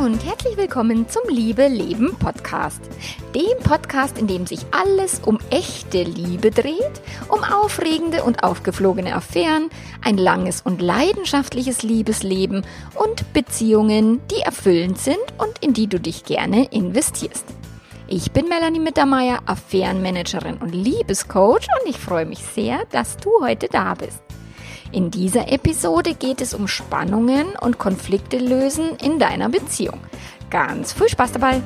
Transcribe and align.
und 0.00 0.24
herzlich 0.24 0.56
willkommen 0.56 1.10
zum 1.10 1.20
Liebe 1.28 1.68
Leben 1.68 2.16
Podcast. 2.18 2.80
Dem 3.34 3.62
Podcast, 3.62 4.16
in 4.16 4.26
dem 4.26 4.46
sich 4.46 4.60
alles 4.70 5.20
um 5.26 5.38
echte 5.50 6.04
Liebe 6.04 6.50
dreht, 6.50 7.02
um 7.28 7.44
aufregende 7.44 8.24
und 8.24 8.42
aufgeflogene 8.42 9.14
Affären, 9.14 9.68
ein 10.02 10.16
langes 10.16 10.62
und 10.62 10.80
leidenschaftliches 10.80 11.82
Liebesleben 11.82 12.64
und 12.94 13.30
Beziehungen, 13.34 14.22
die 14.30 14.40
erfüllend 14.40 14.96
sind 14.96 15.18
und 15.36 15.58
in 15.60 15.74
die 15.74 15.86
du 15.86 16.00
dich 16.00 16.24
gerne 16.24 16.64
investierst. 16.70 17.44
Ich 18.08 18.32
bin 18.32 18.48
Melanie 18.48 18.80
Mittermeier, 18.80 19.40
Affärenmanagerin 19.44 20.56
und 20.56 20.74
Liebescoach 20.74 21.68
und 21.78 21.90
ich 21.90 21.98
freue 21.98 22.24
mich 22.24 22.38
sehr, 22.38 22.86
dass 22.90 23.18
du 23.18 23.30
heute 23.42 23.68
da 23.70 23.92
bist. 23.92 24.29
In 24.92 25.12
dieser 25.12 25.52
Episode 25.52 26.14
geht 26.14 26.40
es 26.40 26.52
um 26.52 26.66
Spannungen 26.66 27.54
und 27.60 27.78
Konflikte 27.78 28.38
lösen 28.38 28.96
in 29.02 29.20
deiner 29.20 29.48
Beziehung. 29.48 30.00
Ganz 30.50 30.92
viel 30.92 31.08
Spaß 31.08 31.32
dabei! 31.32 31.62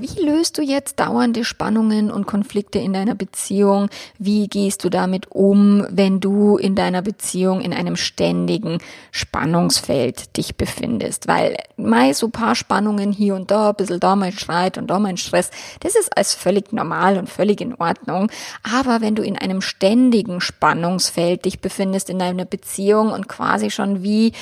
Wie 0.00 0.20
löst 0.20 0.58
du 0.58 0.62
jetzt 0.62 1.00
dauernde 1.00 1.44
Spannungen 1.44 2.10
und 2.10 2.26
Konflikte 2.26 2.78
in 2.78 2.92
deiner 2.92 3.14
Beziehung? 3.14 3.88
Wie 4.18 4.48
gehst 4.48 4.84
du 4.84 4.88
damit 4.88 5.30
um, 5.30 5.86
wenn 5.90 6.20
du 6.20 6.56
in 6.56 6.74
deiner 6.74 7.02
Beziehung 7.02 7.60
in 7.60 7.72
einem 7.72 7.96
ständigen 7.96 8.78
Spannungsfeld 9.10 10.36
dich 10.36 10.56
befindest? 10.56 11.28
Weil 11.28 11.56
mal 11.76 12.14
so 12.14 12.28
paar 12.28 12.54
Spannungen 12.54 13.12
hier 13.12 13.34
und 13.34 13.50
da, 13.50 13.70
ein 13.70 13.76
bisschen 13.76 14.00
da 14.00 14.16
mal 14.16 14.32
Streit 14.32 14.78
und 14.78 14.88
da 14.88 14.98
mal 14.98 15.16
Stress, 15.16 15.50
das 15.80 15.94
ist 15.94 16.16
als 16.16 16.34
völlig 16.34 16.72
normal 16.72 17.18
und 17.18 17.28
völlig 17.28 17.60
in 17.60 17.74
Ordnung. 17.74 18.30
Aber 18.62 19.00
wenn 19.00 19.14
du 19.14 19.22
in 19.22 19.36
einem 19.36 19.60
ständigen 19.60 20.40
Spannungsfeld 20.40 21.44
dich 21.44 21.60
befindest 21.60 22.10
in 22.10 22.18
deiner 22.18 22.44
Beziehung 22.44 23.12
und 23.12 23.28
quasi 23.28 23.70
schon 23.70 24.02
wie 24.02 24.32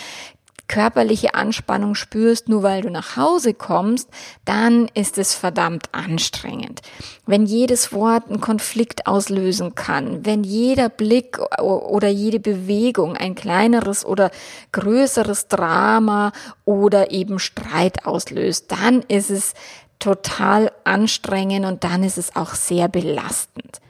körperliche 0.69 1.35
Anspannung 1.35 1.95
spürst, 1.95 2.49
nur 2.49 2.63
weil 2.63 2.83
du 2.83 2.91
nach 2.91 3.17
Hause 3.17 3.55
kommst, 3.55 4.09
dann 4.45 4.89
ist 4.95 5.19
es 5.19 5.35
verdammt 5.35 5.89
anstrengend. 5.93 6.83
Wenn 7.27 7.47
jedes 7.47 7.93
Wort 7.93 8.29
einen 8.29 8.41
Konflikt 8.41 9.07
auslösen 9.07 9.75
kann, 9.75 10.25
wenn 10.25 10.45
jeder 10.45 10.89
Blick 10.91 11.39
oder 11.61 12.09
jede 12.09 12.39
Bewegung 12.39 13.17
ein 13.17 13.35
kleineres 13.35 14.05
oder 14.05 14.31
größeres 14.73 15.49
Drama 15.49 16.33
oder 16.65 17.11
eben 17.11 17.39
Streit 17.39 18.07
auslöst, 18.07 18.71
dann 18.71 19.03
ist 19.09 19.31
es 19.31 19.55
total 19.99 20.71
anstrengend 20.85 21.67
und 21.67 21.83
dann 21.83 22.05
ist 22.05 22.19
es 22.19 22.37
auch 22.37 22.55
sehr 22.55 22.89
belastend. 22.89 23.81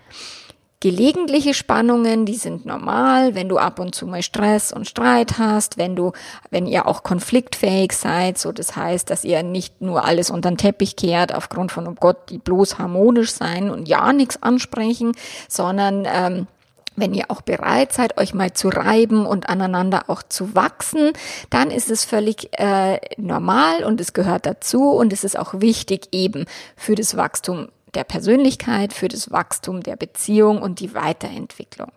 Gelegentliche 0.81 1.55
Spannungen, 1.55 2.25
die 2.25 2.37
sind 2.37 2.65
normal, 2.65 3.35
wenn 3.35 3.49
du 3.49 3.59
ab 3.59 3.81
und 3.81 3.97
zu 3.97 4.07
mal 4.07 4.23
Stress 4.23 4.73
und 4.73 4.87
Streit 4.87 5.37
hast, 5.37 5.77
wenn 5.77 5.97
du, 5.97 6.13
wenn 6.51 6.69
ihr 6.69 6.87
auch 6.87 7.03
konfliktfähig 7.03 7.93
seid, 7.93 8.39
so 8.39 8.53
das 8.53 8.77
heißt, 8.77 9.11
dass 9.11 9.25
ihr 9.25 9.43
nicht 9.43 9.81
nur 9.81 10.05
alles 10.05 10.31
unter 10.31 10.53
den 10.53 10.57
Teppich 10.57 10.95
kehrt 10.95 11.35
aufgrund 11.35 11.73
von, 11.73 11.89
oh 11.89 11.95
Gott, 11.99 12.31
die 12.31 12.39
bloß 12.39 12.79
harmonisch 12.79 13.33
sein 13.33 13.71
und 13.71 13.89
ja 13.89 14.13
nichts 14.13 14.41
ansprechen, 14.41 15.17
sondern 15.49 16.07
ähm, 16.07 16.47
wenn 16.95 17.13
ihr 17.13 17.25
auch 17.29 17.41
bereit 17.41 17.93
seid, 17.93 18.17
euch 18.17 18.33
mal 18.33 18.53
zu 18.53 18.69
reiben 18.69 19.27
und 19.27 19.49
aneinander 19.49 20.05
auch 20.07 20.23
zu 20.23 20.55
wachsen, 20.55 21.13
dann 21.51 21.73
ist 21.73 21.91
es 21.91 22.05
völlig 22.05 22.57
äh, 22.57 23.01
normal 23.17 23.83
und 23.83 24.01
es 24.01 24.13
gehört 24.13 24.47
dazu 24.47 24.91
und 24.91 25.13
es 25.13 25.25
ist 25.25 25.37
auch 25.37 25.55
wichtig 25.55 26.09
eben 26.13 26.45
für 26.77 26.95
das 26.95 27.17
Wachstum 27.17 27.69
der 27.95 28.05
Persönlichkeit, 28.05 28.93
für 28.93 29.09
das 29.09 29.31
Wachstum 29.31 29.83
der 29.83 29.97
Beziehung 29.97 30.61
und 30.63 30.81
die 30.81 30.95
Weiterentwicklung. 30.95 31.93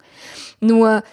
Nur 0.60 1.04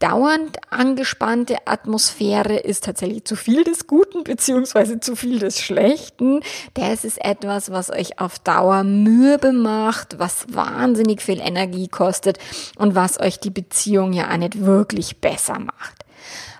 dauernd 0.00 0.58
angespannte 0.70 1.56
Atmosphäre 1.66 2.56
ist 2.56 2.84
tatsächlich 2.84 3.24
zu 3.24 3.36
viel 3.36 3.64
des 3.64 3.86
Guten 3.86 4.24
beziehungsweise 4.24 4.98
zu 4.98 5.14
viel 5.14 5.38
des 5.38 5.60
Schlechten. 5.60 6.40
Das 6.74 7.04
ist 7.04 7.22
etwas, 7.22 7.70
was 7.70 7.90
euch 7.90 8.18
auf 8.18 8.38
Dauer 8.38 8.82
mürbe 8.82 9.52
macht, 9.52 10.18
was 10.18 10.46
wahnsinnig 10.52 11.22
viel 11.22 11.40
Energie 11.40 11.88
kostet 11.88 12.38
und 12.76 12.94
was 12.94 13.20
euch 13.20 13.38
die 13.38 13.50
Beziehung 13.50 14.12
ja 14.12 14.30
auch 14.30 14.38
nicht 14.38 14.64
wirklich 14.64 15.20
besser 15.20 15.58
macht. 15.58 16.04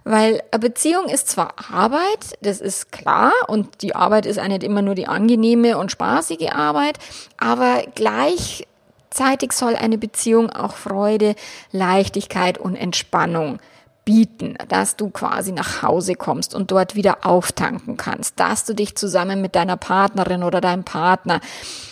Weil 0.04 0.43
eine 0.50 0.60
Beziehung 0.60 1.06
ist 1.06 1.28
zwar 1.28 1.54
Arbeit, 1.72 2.37
das 2.41 2.60
ist 2.60 2.93
klar, 2.93 3.32
und 3.48 3.82
die 3.82 3.94
Arbeit 3.94 4.26
ist 4.26 4.38
auch 4.38 4.48
nicht 4.48 4.62
immer 4.62 4.82
nur 4.82 4.94
die 4.94 5.06
angenehme 5.06 5.78
und 5.78 5.91
spaßige 5.91 6.50
Arbeit, 6.53 6.98
aber 7.37 7.82
gleichzeitig 7.94 9.53
soll 9.53 9.76
eine 9.76 9.98
Beziehung 9.98 10.50
auch 10.50 10.75
Freude, 10.75 11.34
Leichtigkeit 11.72 12.59
und 12.59 12.76
Entspannung 12.76 13.59
bieten, 14.05 14.56
dass 14.69 14.97
du 14.97 15.11
quasi 15.11 15.53
nach 15.53 15.83
Hause 15.83 16.15
kommst 16.15 16.55
und 16.55 16.71
dort 16.71 16.94
wieder 16.94 17.27
auftanken 17.27 17.97
kannst, 17.97 18.41
dass 18.41 18.65
du 18.65 18.75
dich 18.75 18.97
zusammen 18.97 19.41
mit 19.41 19.55
deiner 19.55 19.77
Partnerin 19.77 20.43
oder 20.43 20.61
deinem 20.61 20.84
Partner 20.84 21.41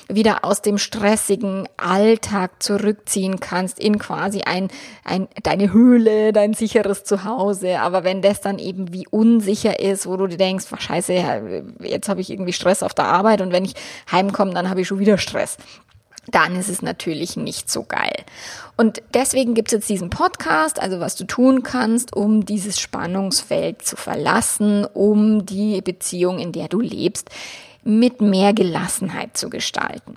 wieder 0.09 0.45
aus 0.45 0.63
dem 0.63 0.79
stressigen 0.79 1.69
Alltag 1.77 2.63
zurückziehen 2.63 3.41
kannst 3.41 3.79
in 3.79 3.99
quasi 3.99 4.41
ein, 4.43 4.69
ein, 5.05 5.29
deine 5.43 5.73
Höhle, 5.73 6.33
dein 6.33 6.55
sicheres 6.55 7.05
Zuhause. 7.05 7.81
Aber 7.81 8.05
wenn 8.05 8.23
das 8.23 8.41
dann 8.41 8.59
eben 8.59 8.93
wie 8.93 9.07
unsicher 9.09 9.81
ist, 9.81 10.07
wo 10.07 10.17
du 10.17 10.27
dir 10.27 10.39
denkst, 10.39 10.67
oh, 10.73 10.77
scheiße, 10.79 11.13
jetzt 11.81 12.09
habe 12.09 12.21
ich 12.21 12.31
irgendwie 12.31 12.53
Stress 12.53 12.83
auf 12.83 12.95
der 12.95 13.05
Arbeit 13.05 13.43
und 13.43 13.53
wenn 13.53 13.65
ich 13.65 13.75
heimkomme, 14.11 14.55
dann 14.55 14.71
habe 14.71 14.81
ich 14.81 14.89
schon 14.89 14.99
wieder 14.99 15.19
Stress 15.19 15.59
dann 16.31 16.57
ist 16.57 16.69
es 16.69 16.83
natürlich 16.83 17.37
nicht 17.37 17.71
so 17.71 17.83
geil. 17.83 18.25
Und 18.77 19.03
deswegen 19.15 19.55
gibt 19.55 19.69
es 19.69 19.73
jetzt 19.73 19.89
diesen 19.89 20.11
Podcast, 20.11 20.81
also 20.81 21.01
was 21.01 21.17
du 21.17 21.25
tun 21.25 21.63
kannst, 21.63 22.15
um 22.15 22.45
dieses 22.45 22.79
Spannungsfeld 22.79 23.83
zu 23.83 23.97
verlassen, 23.97 24.85
um 24.85 25.47
die 25.47 25.81
Beziehung, 25.81 26.39
in 26.39 26.53
der 26.53 26.69
du 26.69 26.81
lebst, 26.81 27.31
mit 27.83 28.21
mehr 28.21 28.53
Gelassenheit 28.53 29.37
zu 29.37 29.51
gestalten. 29.51 30.17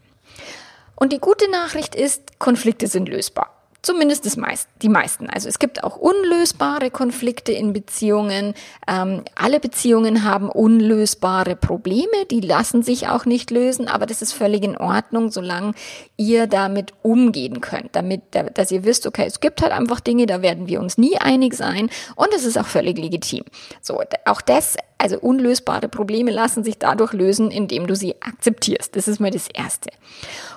Und 0.96 1.14
die 1.14 1.20
gute 1.20 1.50
Nachricht 1.50 1.96
ist, 1.96 2.38
Konflikte 2.40 2.88
sind 2.88 3.10
lösbar. 3.10 3.61
Zumindest 3.84 4.28
das 4.28 4.38
meist, 4.38 4.70
die 4.84 4.90
meisten. 4.90 5.28
Also 5.28 5.50
es 5.50 5.58
gibt 5.58 5.84
auch 5.84 5.98
unlösbare 5.98 6.92
Konflikte 6.92 7.52
in 7.52 7.74
Beziehungen. 7.74 8.54
Ähm, 8.88 9.24
alle 9.34 9.60
Beziehungen 9.60 10.24
haben 10.24 10.50
unlösbare 10.50 11.56
Probleme, 11.56 12.26
die 12.30 12.42
lassen 12.42 12.84
sich 12.84 13.08
auch 13.08 13.26
nicht 13.26 13.50
lösen, 13.50 13.88
aber 13.88 14.06
das 14.06 14.22
ist 14.22 14.34
völlig 14.34 14.64
in 14.64 14.78
Ordnung, 14.78 15.32
solange 15.32 15.74
ihr 16.16 16.46
damit 16.46 16.94
umgehen 17.02 17.60
könnt, 17.60 17.96
damit, 17.96 18.22
dass 18.54 18.70
ihr 18.70 18.84
wisst, 18.84 19.08
okay, 19.08 19.26
es 19.26 19.40
gibt 19.40 19.64
halt 19.64 19.72
einfach 19.72 20.00
Dinge, 20.00 20.28
da 20.28 20.44
werden 20.44 20.68
wir 20.68 20.80
uns 20.80 21.00
nie 21.00 21.18
einig 21.18 21.56
sein 21.56 21.90
und 22.16 22.32
es 22.36 22.46
ist 22.46 22.60
auch 22.60 22.68
völlig 22.68 23.00
legitim. 23.00 23.46
So, 23.82 24.00
auch 24.26 24.42
das 24.42 24.78
also 25.02 25.20
unlösbare 25.20 25.90
Probleme 25.90 26.32
lassen 26.32 26.64
sich 26.64 26.78
dadurch 26.78 27.14
lösen, 27.14 27.50
indem 27.50 27.88
du 27.88 27.96
sie 27.96 28.16
akzeptierst. 28.22 28.96
Das 28.96 29.08
ist 29.08 29.20
mal 29.20 29.32
das 29.32 29.48
Erste. 29.48 29.90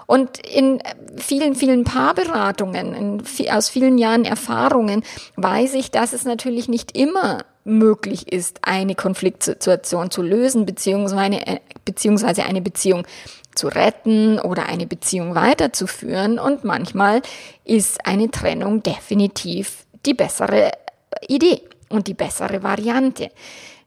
Und 0.06 0.38
in 0.46 0.82
vielen, 1.16 1.54
vielen 1.54 1.84
Paarberatungen, 1.84 2.94
in, 2.94 3.50
aus 3.50 3.70
vielen 3.70 3.96
Jahren 3.96 4.24
Erfahrungen 4.24 5.02
weiß 5.36 5.74
ich, 5.74 5.90
dass 5.90 6.12
es 6.12 6.24
natürlich 6.24 6.68
nicht 6.68 6.96
immer 6.96 7.44
möglich 7.64 8.30
ist, 8.30 8.60
eine 8.62 8.94
Konfliktsituation 8.94 10.10
zu 10.10 10.20
lösen, 10.20 10.66
äh, 10.68 11.60
beziehungsweise 11.86 12.44
eine 12.44 12.60
Beziehung 12.60 13.06
zu 13.54 13.68
retten 13.68 14.38
oder 14.38 14.66
eine 14.66 14.86
Beziehung 14.86 15.34
weiterzuführen. 15.34 16.38
Und 16.38 16.64
manchmal 16.64 17.22
ist 17.64 18.06
eine 18.06 18.30
Trennung 18.30 18.82
definitiv 18.82 19.86
die 20.04 20.14
bessere 20.14 20.72
Idee 21.28 21.62
und 21.88 22.08
die 22.08 22.14
bessere 22.14 22.62
Variante. 22.62 23.30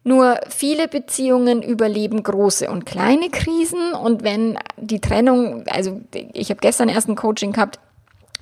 Nur 0.07 0.39
viele 0.47 0.87
Beziehungen 0.87 1.61
überleben 1.61 2.23
große 2.23 2.71
und 2.71 2.85
kleine 2.85 3.29
Krisen. 3.29 3.91
Und 3.91 4.23
wenn 4.23 4.57
die 4.77 5.01
Trennung, 5.01 5.65
also 5.67 5.99
ich 6.31 6.49
habe 6.49 6.61
gestern 6.61 6.87
erst 6.87 7.09
ein 7.09 7.17
Coaching 7.17 7.51
gehabt, 7.51 7.77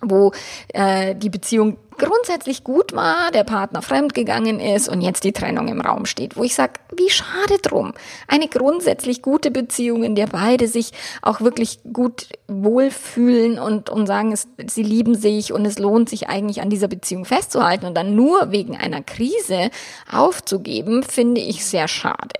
wo 0.01 0.31
äh, 0.73 1.15
die 1.15 1.29
Beziehung 1.29 1.77
grundsätzlich 1.97 2.63
gut 2.63 2.93
war, 2.93 3.31
der 3.31 3.43
Partner 3.43 3.81
fremdgegangen 3.81 4.59
ist 4.59 4.89
und 4.89 5.01
jetzt 5.01 5.23
die 5.23 5.31
Trennung 5.31 5.67
im 5.67 5.81
Raum 5.81 6.05
steht, 6.05 6.35
wo 6.35 6.43
ich 6.43 6.55
sage, 6.55 6.73
wie 6.95 7.09
schade 7.09 7.57
drum. 7.61 7.93
Eine 8.27 8.47
grundsätzlich 8.47 9.21
gute 9.21 9.51
Beziehung, 9.51 10.03
in 10.03 10.15
der 10.15 10.27
beide 10.27 10.67
sich 10.67 10.91
auch 11.21 11.41
wirklich 11.41 11.79
gut 11.93 12.27
wohlfühlen 12.47 13.59
und, 13.59 13.89
und 13.89 14.07
sagen, 14.07 14.31
es, 14.31 14.47
sie 14.67 14.83
lieben 14.83 15.15
sich 15.15 15.53
und 15.53 15.65
es 15.65 15.79
lohnt 15.79 16.09
sich 16.09 16.27
eigentlich 16.27 16.61
an 16.61 16.69
dieser 16.69 16.87
Beziehung 16.87 17.25
festzuhalten 17.25 17.85
und 17.85 17.95
dann 17.95 18.15
nur 18.15 18.51
wegen 18.51 18.75
einer 18.75 19.01
Krise 19.01 19.69
aufzugeben, 20.11 21.03
finde 21.03 21.41
ich 21.41 21.65
sehr 21.65 21.87
schade 21.87 22.35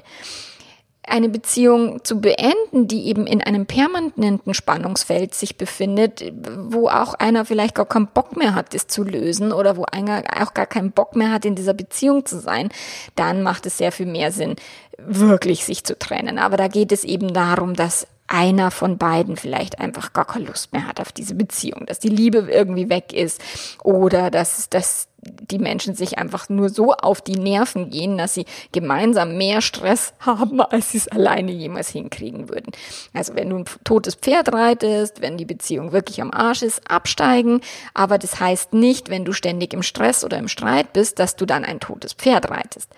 eine 1.07 1.29
Beziehung 1.29 2.03
zu 2.03 2.19
beenden, 2.19 2.87
die 2.87 3.05
eben 3.07 3.27
in 3.27 3.41
einem 3.41 3.65
permanenten 3.65 4.53
Spannungsfeld 4.53 5.33
sich 5.33 5.57
befindet, 5.57 6.23
wo 6.57 6.87
auch 6.87 7.13
einer 7.13 7.45
vielleicht 7.45 7.75
gar 7.75 7.85
keinen 7.85 8.07
Bock 8.07 8.37
mehr 8.37 8.55
hat, 8.55 8.73
das 8.73 8.87
zu 8.87 9.03
lösen 9.03 9.51
oder 9.51 9.77
wo 9.77 9.85
einer 9.85 10.23
auch 10.41 10.53
gar 10.53 10.65
keinen 10.65 10.91
Bock 10.91 11.15
mehr 11.15 11.31
hat, 11.31 11.45
in 11.45 11.55
dieser 11.55 11.73
Beziehung 11.73 12.25
zu 12.25 12.39
sein, 12.39 12.69
dann 13.15 13.43
macht 13.43 13.65
es 13.65 13.77
sehr 13.77 13.91
viel 13.91 14.07
mehr 14.07 14.31
Sinn, 14.31 14.55
wirklich 14.97 15.65
sich 15.65 15.83
zu 15.83 15.97
trennen. 15.97 16.39
Aber 16.39 16.57
da 16.57 16.67
geht 16.67 16.91
es 16.91 17.03
eben 17.03 17.33
darum, 17.33 17.73
dass 17.73 18.07
einer 18.27 18.71
von 18.71 18.97
beiden 18.97 19.37
vielleicht 19.37 19.79
einfach 19.79 20.13
gar 20.13 20.25
keine 20.25 20.45
Lust 20.45 20.73
mehr 20.73 20.87
hat 20.87 20.99
auf 20.99 21.11
diese 21.11 21.35
Beziehung, 21.35 21.85
dass 21.85 21.99
die 21.99 22.09
Liebe 22.09 22.39
irgendwie 22.49 22.89
weg 22.89 23.13
ist 23.13 23.41
oder 23.83 24.31
dass, 24.31 24.67
dass 24.69 25.07
die 25.25 25.59
Menschen 25.59 25.95
sich 25.95 26.17
einfach 26.17 26.49
nur 26.49 26.69
so 26.69 26.93
auf 26.93 27.21
die 27.21 27.37
Nerven 27.37 27.89
gehen, 27.89 28.17
dass 28.17 28.33
sie 28.33 28.45
gemeinsam 28.71 29.37
mehr 29.37 29.61
Stress 29.61 30.13
haben, 30.19 30.61
als 30.61 30.91
sie 30.91 30.99
es 30.99 31.07
alleine 31.07 31.51
jemals 31.51 31.89
hinkriegen 31.89 32.49
würden. 32.49 32.71
Also 33.13 33.35
wenn 33.35 33.49
du 33.49 33.57
ein 33.57 33.65
totes 33.83 34.15
Pferd 34.15 34.53
reitest, 34.53 35.21
wenn 35.21 35.37
die 35.37 35.45
Beziehung 35.45 35.91
wirklich 35.91 36.21
am 36.21 36.31
Arsch 36.31 36.61
ist, 36.61 36.89
absteigen. 36.89 37.61
Aber 37.93 38.17
das 38.17 38.39
heißt 38.39 38.73
nicht, 38.73 39.09
wenn 39.09 39.25
du 39.25 39.33
ständig 39.33 39.73
im 39.73 39.83
Stress 39.83 40.23
oder 40.23 40.37
im 40.37 40.47
Streit 40.47 40.93
bist, 40.93 41.19
dass 41.19 41.35
du 41.35 41.45
dann 41.45 41.65
ein 41.65 41.79
totes 41.79 42.13
Pferd 42.13 42.49
reitest. 42.49 42.89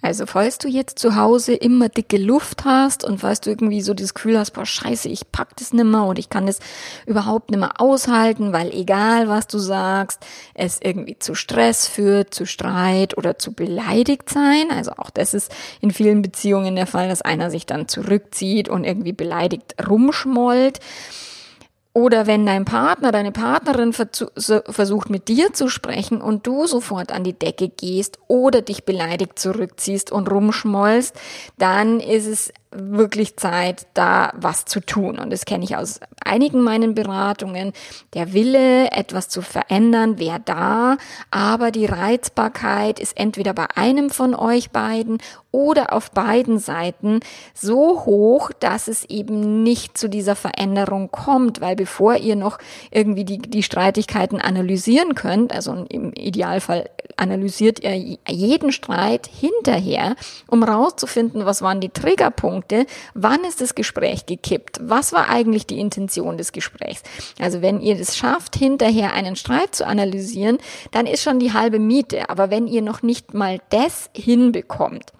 Also 0.00 0.26
falls 0.26 0.58
du 0.58 0.68
jetzt 0.68 1.00
zu 1.00 1.16
Hause 1.16 1.54
immer 1.54 1.88
dicke 1.88 2.18
Luft 2.18 2.64
hast 2.64 3.02
und 3.02 3.18
falls 3.18 3.40
du 3.40 3.50
irgendwie 3.50 3.82
so 3.82 3.94
das 3.94 4.14
Gefühl 4.14 4.38
hast, 4.38 4.52
boah 4.52 4.64
scheiße, 4.64 5.08
ich 5.08 5.32
pack 5.32 5.56
das 5.56 5.72
nimmer 5.72 6.06
und 6.06 6.20
ich 6.20 6.30
kann 6.30 6.46
das 6.46 6.60
überhaupt 7.04 7.50
nimmer 7.50 7.80
aushalten, 7.80 8.52
weil 8.52 8.70
egal 8.70 9.28
was 9.28 9.48
du 9.48 9.58
sagst, 9.58 10.24
es 10.54 10.78
irgendwie 10.80 11.18
zu 11.18 11.34
Stress 11.34 11.88
führt, 11.88 12.32
zu 12.32 12.46
Streit 12.46 13.18
oder 13.18 13.38
zu 13.38 13.52
beleidigt 13.52 14.30
sein. 14.30 14.70
Also 14.70 14.92
auch 14.92 15.10
das 15.10 15.34
ist 15.34 15.52
in 15.80 15.90
vielen 15.90 16.22
Beziehungen 16.22 16.76
der 16.76 16.86
Fall, 16.86 17.08
dass 17.08 17.22
einer 17.22 17.50
sich 17.50 17.66
dann 17.66 17.88
zurückzieht 17.88 18.68
und 18.68 18.84
irgendwie 18.84 19.12
beleidigt 19.12 19.74
rumschmollt 19.88 20.78
oder 21.98 22.28
wenn 22.28 22.46
dein 22.46 22.64
Partner, 22.64 23.10
deine 23.10 23.32
Partnerin 23.32 23.92
versucht 23.92 25.10
mit 25.10 25.26
dir 25.26 25.52
zu 25.52 25.68
sprechen 25.68 26.20
und 26.20 26.46
du 26.46 26.68
sofort 26.68 27.10
an 27.10 27.24
die 27.24 27.32
Decke 27.32 27.68
gehst 27.68 28.20
oder 28.28 28.62
dich 28.62 28.84
beleidigt 28.84 29.36
zurückziehst 29.36 30.12
und 30.12 30.30
rumschmollst, 30.30 31.16
dann 31.58 31.98
ist 31.98 32.26
es 32.26 32.52
wirklich 32.70 33.36
Zeit, 33.36 33.86
da 33.94 34.32
was 34.36 34.64
zu 34.64 34.80
tun. 34.80 35.18
Und 35.18 35.30
das 35.30 35.44
kenne 35.44 35.64
ich 35.64 35.76
aus 35.76 36.00
einigen 36.24 36.62
meinen 36.62 36.94
Beratungen. 36.94 37.72
Der 38.14 38.32
Wille, 38.32 38.90
etwas 38.92 39.28
zu 39.28 39.42
verändern, 39.42 40.18
wäre 40.18 40.40
da, 40.44 40.96
aber 41.30 41.70
die 41.70 41.86
Reizbarkeit 41.86 43.00
ist 43.00 43.16
entweder 43.18 43.54
bei 43.54 43.66
einem 43.74 44.10
von 44.10 44.34
euch 44.34 44.70
beiden 44.70 45.18
oder 45.50 45.94
auf 45.94 46.10
beiden 46.10 46.58
Seiten 46.58 47.20
so 47.54 48.04
hoch, 48.04 48.50
dass 48.60 48.86
es 48.86 49.04
eben 49.04 49.62
nicht 49.62 49.96
zu 49.96 50.08
dieser 50.08 50.36
Veränderung 50.36 51.10
kommt, 51.10 51.60
weil 51.62 51.74
bevor 51.74 52.16
ihr 52.16 52.36
noch 52.36 52.58
irgendwie 52.90 53.24
die, 53.24 53.38
die 53.38 53.62
Streitigkeiten 53.62 54.40
analysieren 54.40 55.14
könnt, 55.14 55.54
also 55.54 55.86
im 55.88 56.12
Idealfall 56.12 56.90
analysiert 57.16 57.80
ihr 57.80 58.18
jeden 58.28 58.72
Streit 58.72 59.26
hinterher, 59.26 60.14
um 60.46 60.62
rauszufinden, 60.62 61.46
was 61.46 61.62
waren 61.62 61.80
die 61.80 61.88
Triggerpunkte, 61.88 62.57
wann 63.14 63.44
ist 63.44 63.60
das 63.60 63.74
Gespräch 63.74 64.26
gekippt, 64.26 64.78
was 64.82 65.12
war 65.12 65.28
eigentlich 65.28 65.66
die 65.66 65.80
Intention 65.80 66.36
des 66.38 66.52
Gesprächs. 66.52 67.02
Also 67.40 67.62
wenn 67.62 67.80
ihr 67.80 67.98
es 67.98 68.16
schafft, 68.16 68.56
hinterher 68.56 69.12
einen 69.12 69.36
Streit 69.36 69.74
zu 69.74 69.86
analysieren, 69.86 70.58
dann 70.90 71.06
ist 71.06 71.22
schon 71.22 71.38
die 71.38 71.52
halbe 71.52 71.78
Miete. 71.78 72.30
Aber 72.30 72.50
wenn 72.50 72.66
ihr 72.66 72.82
noch 72.82 73.02
nicht 73.02 73.34
mal 73.34 73.60
das 73.70 74.10
hinbekommt, 74.14 75.12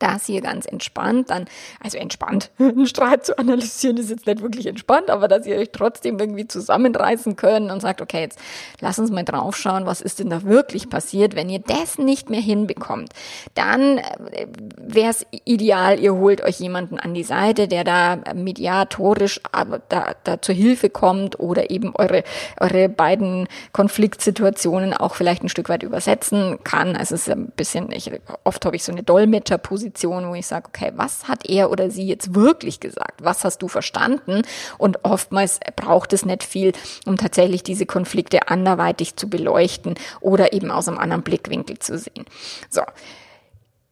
das 0.00 0.26
hier 0.26 0.40
ganz 0.40 0.66
entspannt 0.66 1.30
dann, 1.30 1.46
also 1.82 1.98
entspannt, 1.98 2.50
einen 2.58 2.86
Streit 2.86 3.24
zu 3.24 3.38
analysieren 3.38 3.96
ist 3.96 4.10
jetzt 4.10 4.26
nicht 4.26 4.42
wirklich 4.42 4.66
entspannt, 4.66 5.10
aber 5.10 5.28
dass 5.28 5.46
ihr 5.46 5.56
euch 5.56 5.70
trotzdem 5.72 6.18
irgendwie 6.18 6.48
zusammenreißen 6.48 7.36
könnt 7.36 7.70
und 7.70 7.80
sagt, 7.80 8.00
okay, 8.00 8.22
jetzt 8.22 8.38
lass 8.80 8.98
uns 8.98 9.10
mal 9.10 9.24
draufschauen, 9.24 9.86
was 9.86 10.00
ist 10.00 10.18
denn 10.18 10.30
da 10.30 10.42
wirklich 10.42 10.88
passiert. 10.88 11.36
Wenn 11.36 11.48
ihr 11.48 11.60
das 11.60 11.98
nicht 11.98 12.30
mehr 12.30 12.40
hinbekommt, 12.40 13.12
dann 13.54 13.98
äh, 13.98 14.46
wäre 14.76 15.10
es 15.10 15.26
ideal, 15.44 16.00
ihr 16.00 16.14
holt 16.14 16.42
euch 16.42 16.58
jemanden 16.58 16.98
an 16.98 17.14
die 17.14 17.22
Seite, 17.22 17.68
der 17.68 17.84
da 17.84 18.18
mediatorisch 18.34 19.40
aber 19.52 19.80
da, 19.88 20.14
da 20.24 20.40
zur 20.40 20.54
Hilfe 20.54 20.90
kommt 20.90 21.38
oder 21.38 21.70
eben 21.70 21.94
eure, 21.94 22.24
eure 22.58 22.88
beiden 22.88 23.46
Konfliktsituationen 23.72 24.94
auch 24.94 25.14
vielleicht 25.14 25.42
ein 25.44 25.48
Stück 25.48 25.68
weit 25.68 25.82
übersetzen 25.82 26.58
kann. 26.64 26.96
Also 26.96 27.14
es 27.14 27.28
ist 27.28 27.30
ein 27.30 27.50
bisschen, 27.50 27.92
ich, 27.92 28.10
oft 28.44 28.64
habe 28.64 28.76
ich 28.76 28.84
so 28.84 28.92
eine 28.92 29.02
Dolmetscherposition 29.02 29.89
Position, 29.90 30.28
wo 30.28 30.34
ich 30.34 30.46
sage, 30.46 30.68
okay, 30.68 30.92
was 30.96 31.28
hat 31.28 31.48
er 31.48 31.70
oder 31.70 31.90
sie 31.90 32.06
jetzt 32.06 32.34
wirklich 32.34 32.80
gesagt? 32.80 33.22
Was 33.22 33.44
hast 33.44 33.58
du 33.62 33.68
verstanden? 33.68 34.42
Und 34.78 35.04
oftmals 35.04 35.60
braucht 35.76 36.12
es 36.12 36.24
nicht 36.24 36.44
viel, 36.44 36.72
um 37.06 37.16
tatsächlich 37.16 37.62
diese 37.62 37.86
Konflikte 37.86 38.48
anderweitig 38.48 39.16
zu 39.16 39.28
beleuchten 39.28 39.94
oder 40.20 40.52
eben 40.52 40.70
aus 40.70 40.88
einem 40.88 40.98
anderen 40.98 41.22
Blickwinkel 41.22 41.78
zu 41.78 41.98
sehen. 41.98 42.24
So. 42.68 42.82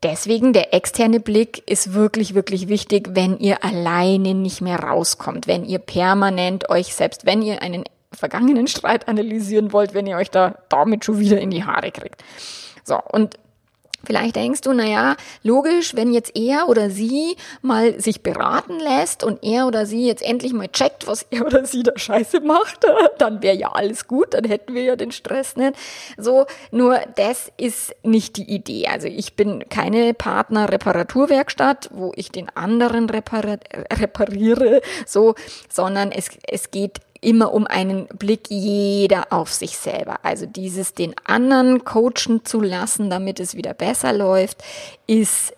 Deswegen 0.04 0.52
der 0.52 0.74
externe 0.74 1.18
Blick 1.18 1.68
ist 1.68 1.92
wirklich, 1.92 2.34
wirklich 2.34 2.68
wichtig, 2.68 3.10
wenn 3.14 3.36
ihr 3.38 3.64
alleine 3.64 4.32
nicht 4.32 4.60
mehr 4.60 4.78
rauskommt, 4.78 5.48
wenn 5.48 5.64
ihr 5.64 5.80
permanent 5.80 6.70
euch 6.70 6.94
selbst, 6.94 7.26
wenn 7.26 7.42
ihr 7.42 7.62
einen 7.62 7.82
vergangenen 8.12 8.68
Streit 8.68 9.08
analysieren 9.08 9.72
wollt, 9.72 9.94
wenn 9.94 10.06
ihr 10.06 10.16
euch 10.16 10.30
da 10.30 10.54
damit 10.68 11.04
schon 11.04 11.18
wieder 11.18 11.40
in 11.40 11.50
die 11.50 11.64
Haare 11.64 11.90
kriegt. 11.90 12.22
So, 12.84 12.96
und 13.10 13.40
Vielleicht 14.08 14.36
denkst 14.36 14.62
du, 14.62 14.72
naja, 14.72 15.16
logisch, 15.42 15.94
wenn 15.94 16.14
jetzt 16.14 16.34
er 16.34 16.70
oder 16.70 16.88
sie 16.88 17.36
mal 17.60 18.00
sich 18.00 18.22
beraten 18.22 18.80
lässt 18.80 19.22
und 19.22 19.44
er 19.44 19.66
oder 19.66 19.84
sie 19.84 20.06
jetzt 20.06 20.22
endlich 20.22 20.54
mal 20.54 20.68
checkt, 20.68 21.06
was 21.06 21.26
er 21.30 21.44
oder 21.44 21.66
sie 21.66 21.82
da 21.82 21.92
scheiße 21.94 22.40
macht, 22.40 22.86
dann 23.18 23.42
wäre 23.42 23.54
ja 23.54 23.70
alles 23.72 24.08
gut, 24.08 24.32
dann 24.32 24.44
hätten 24.44 24.72
wir 24.72 24.82
ja 24.82 24.96
den 24.96 25.12
Stress 25.12 25.56
nicht. 25.56 25.74
So, 26.16 26.46
nur 26.70 27.00
das 27.16 27.52
ist 27.58 27.94
nicht 28.02 28.38
die 28.38 28.50
Idee. 28.50 28.86
Also 28.86 29.08
ich 29.08 29.36
bin 29.36 29.68
keine 29.68 30.14
Partner-Reparaturwerkstatt, 30.14 31.90
wo 31.92 32.12
ich 32.16 32.32
den 32.32 32.48
anderen 32.56 33.10
repariere, 33.10 34.80
so, 35.04 35.34
sondern 35.68 36.12
es, 36.12 36.30
es 36.50 36.70
geht 36.70 37.00
immer 37.20 37.52
um 37.52 37.66
einen 37.66 38.06
Blick 38.06 38.48
jeder 38.48 39.32
auf 39.32 39.52
sich 39.52 39.76
selber. 39.76 40.20
Also 40.22 40.46
dieses 40.46 40.94
den 40.94 41.14
anderen 41.24 41.84
coachen 41.84 42.44
zu 42.44 42.60
lassen, 42.60 43.10
damit 43.10 43.40
es 43.40 43.54
wieder 43.54 43.74
besser 43.74 44.12
läuft, 44.12 44.62
ist 45.06 45.52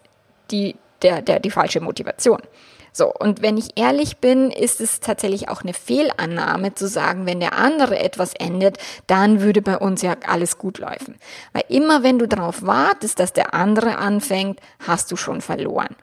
die, 0.51 0.77
der, 1.03 1.23
der, 1.23 1.41
die 1.41 1.51
falsche 1.51 1.81
Motivation. 1.81 2.41
So, 2.93 3.13
und 3.13 3.43
wenn 3.43 3.57
ich 3.57 3.71
ehrlich 3.77 4.19
bin, 4.19 4.51
ist 4.51 4.81
es 4.81 5.01
tatsächlich 5.01 5.49
auch 5.49 5.63
eine 5.63 5.75
Fehlannahme 5.75 6.75
zu 6.75 6.89
sagen, 6.89 7.27
wenn 7.27 7.41
der 7.41 7.57
andere 7.57 7.99
etwas 7.99 8.35
ändert, 8.35 8.79
dann 9.07 9.41
würde 9.41 9.63
bei 9.63 9.79
uns 9.79 10.03
ja 10.03 10.17
alles 10.27 10.59
gut 10.59 10.79
laufen. 10.79 11.17
Weil 11.53 11.65
immer 11.69 12.03
wenn 12.03 12.19
du 12.19 12.27
darauf 12.27 12.63
wartest, 12.67 13.21
dass 13.21 13.33
der 13.33 13.55
andere 13.55 13.99
anfängt, 13.99 14.61
hast 14.87 15.11
du 15.13 15.17
schon 15.17 15.41
verloren. 15.41 15.97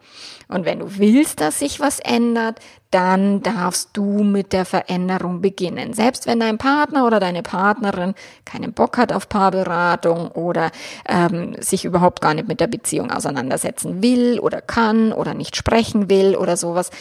Und 0.48 0.66
wenn 0.66 0.80
du 0.80 0.98
willst, 0.98 1.42
dass 1.42 1.60
sich 1.60 1.80
was 1.80 2.00
ändert, 2.00 2.60
dann 2.92 3.44
darfst 3.44 3.90
du 3.94 4.24
mit 4.24 4.54
der 4.54 4.64
Veränderung 4.64 5.42
beginnen. 5.42 5.94
Selbst 5.94 6.26
wenn 6.26 6.40
dein 6.40 6.58
Partner 6.58 7.06
oder 7.06 7.20
deine 7.20 7.44
Partnerin 7.44 8.14
keinen 8.46 8.72
Bock 8.72 8.98
hat 8.98 9.12
auf 9.12 9.28
Paarberatung 9.28 10.32
oder 10.32 10.72
ähm, 11.08 11.56
sich 11.60 11.84
überhaupt 11.84 12.22
gar 12.22 12.34
nicht 12.34 12.48
mit 12.48 12.62
der 12.62 12.68
Beziehung 12.68 13.12
auseinandersetzen 13.12 14.02
will 14.02 14.40
oder 14.40 14.62
kann 14.62 15.12
oder 15.12 15.34
nicht 15.34 15.58
sprechen 15.58 16.10
will 16.10 16.38
oder 16.38 16.56
sowas, 16.78 16.92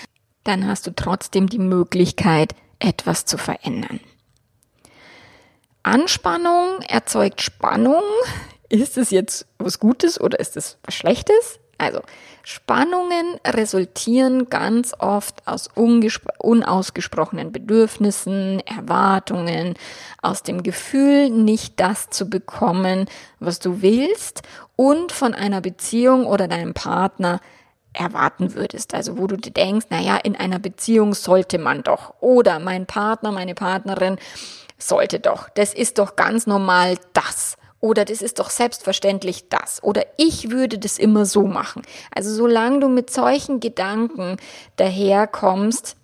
dann 0.44 0.66
hast 0.66 0.86
du 0.86 0.94
trotzdem 0.94 1.48
die 1.48 1.58
Möglichkeit, 1.58 2.54
etwas 2.78 3.24
zu 3.24 3.38
verändern. 3.38 4.00
Anspannung 5.82 6.80
erzeugt 6.88 7.42
Spannung. 7.42 8.02
Ist 8.68 8.98
es 8.98 9.10
jetzt 9.10 9.46
was 9.58 9.78
Gutes 9.78 10.20
oder 10.20 10.40
ist 10.40 10.56
es 10.56 10.78
was 10.84 10.94
Schlechtes? 10.94 11.60
Also 11.78 12.00
Spannungen 12.42 13.38
resultieren 13.46 14.48
ganz 14.48 14.94
oft 14.98 15.46
aus 15.46 15.68
unausgesprochenen 15.76 17.52
Bedürfnissen, 17.52 18.60
Erwartungen, 18.60 19.74
aus 20.22 20.42
dem 20.42 20.62
Gefühl, 20.62 21.28
nicht 21.28 21.78
das 21.78 22.08
zu 22.08 22.30
bekommen, 22.30 23.06
was 23.40 23.58
du 23.58 23.82
willst 23.82 24.42
und 24.74 25.12
von 25.12 25.34
einer 25.34 25.60
Beziehung 25.60 26.26
oder 26.26 26.48
deinem 26.48 26.72
Partner 26.72 27.40
erwarten 27.96 28.54
würdest. 28.54 28.94
Also 28.94 29.18
wo 29.18 29.26
du 29.26 29.36
dir 29.36 29.52
denkst, 29.52 29.86
naja, 29.90 30.16
in 30.16 30.36
einer 30.36 30.58
Beziehung 30.58 31.14
sollte 31.14 31.58
man 31.58 31.82
doch. 31.82 32.14
Oder 32.20 32.58
mein 32.58 32.86
Partner, 32.86 33.32
meine 33.32 33.54
Partnerin 33.54 34.18
sollte 34.78 35.20
doch. 35.20 35.48
Das 35.50 35.74
ist 35.74 35.98
doch 35.98 36.16
ganz 36.16 36.46
normal 36.46 36.96
das. 37.12 37.56
Oder 37.80 38.04
das 38.04 38.22
ist 38.22 38.38
doch 38.38 38.50
selbstverständlich 38.50 39.48
das. 39.48 39.82
Oder 39.82 40.04
ich 40.16 40.50
würde 40.50 40.78
das 40.78 40.98
immer 40.98 41.26
so 41.26 41.42
machen. 41.42 41.82
Also 42.14 42.34
solange 42.34 42.80
du 42.80 42.88
mit 42.88 43.10
solchen 43.10 43.60
Gedanken 43.60 44.38
daherkommst, 44.76 45.96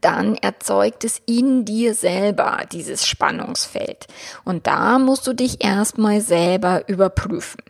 dann 0.00 0.34
erzeugt 0.36 1.04
es 1.04 1.22
in 1.24 1.64
dir 1.64 1.94
selber 1.94 2.64
dieses 2.70 3.06
Spannungsfeld. 3.06 4.06
Und 4.44 4.66
da 4.66 4.98
musst 4.98 5.26
du 5.26 5.32
dich 5.32 5.64
erstmal 5.64 6.20
selber 6.20 6.88
überprüfen. 6.88 7.62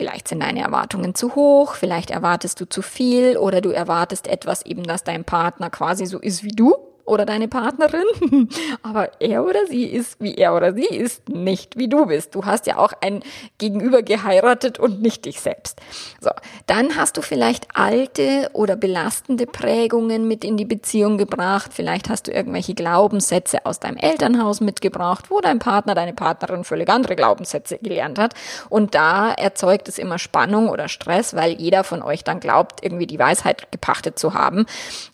Vielleicht 0.00 0.28
sind 0.28 0.42
deine 0.42 0.62
Erwartungen 0.62 1.14
zu 1.14 1.34
hoch, 1.34 1.74
vielleicht 1.74 2.10
erwartest 2.10 2.58
du 2.58 2.66
zu 2.66 2.80
viel 2.80 3.36
oder 3.36 3.60
du 3.60 3.68
erwartest 3.68 4.28
etwas 4.28 4.64
eben, 4.64 4.84
dass 4.84 5.04
dein 5.04 5.24
Partner 5.24 5.68
quasi 5.68 6.06
so 6.06 6.18
ist 6.18 6.42
wie 6.42 6.52
du 6.52 6.74
oder 7.10 7.26
deine 7.26 7.48
Partnerin, 7.48 8.48
aber 8.82 9.10
er 9.20 9.44
oder 9.44 9.66
sie 9.66 9.84
ist, 9.84 10.20
wie 10.20 10.36
er 10.36 10.54
oder 10.54 10.72
sie 10.72 10.86
ist, 10.86 11.28
nicht 11.28 11.76
wie 11.76 11.88
du 11.88 12.06
bist. 12.06 12.36
Du 12.36 12.44
hast 12.44 12.66
ja 12.68 12.76
auch 12.78 12.92
ein 13.00 13.22
Gegenüber 13.58 14.02
geheiratet 14.02 14.78
und 14.78 15.02
nicht 15.02 15.24
dich 15.24 15.40
selbst. 15.40 15.80
So, 16.20 16.30
dann 16.66 16.96
hast 16.96 17.16
du 17.16 17.22
vielleicht 17.22 17.66
alte 17.74 18.48
oder 18.52 18.76
belastende 18.76 19.46
Prägungen 19.46 20.28
mit 20.28 20.44
in 20.44 20.56
die 20.56 20.64
Beziehung 20.64 21.18
gebracht. 21.18 21.72
Vielleicht 21.74 22.08
hast 22.08 22.28
du 22.28 22.30
irgendwelche 22.30 22.74
Glaubenssätze 22.74 23.66
aus 23.66 23.80
deinem 23.80 23.96
Elternhaus 23.96 24.60
mitgebracht, 24.60 25.30
wo 25.30 25.40
dein 25.40 25.58
Partner, 25.58 25.96
deine 25.96 26.14
Partnerin 26.14 26.62
völlig 26.62 26.88
andere 26.88 27.16
Glaubenssätze 27.16 27.78
gelernt 27.78 28.20
hat. 28.20 28.34
Und 28.68 28.94
da 28.94 29.32
erzeugt 29.32 29.88
es 29.88 29.98
immer 29.98 30.20
Spannung 30.20 30.68
oder 30.68 30.88
Stress, 30.88 31.34
weil 31.34 31.54
jeder 31.54 31.82
von 31.82 32.02
euch 32.02 32.22
dann 32.22 32.38
glaubt, 32.38 32.84
irgendwie 32.84 33.08
die 33.08 33.18
Weisheit 33.18 33.72
gepachtet 33.72 34.16
zu 34.16 34.32
haben. 34.34 34.66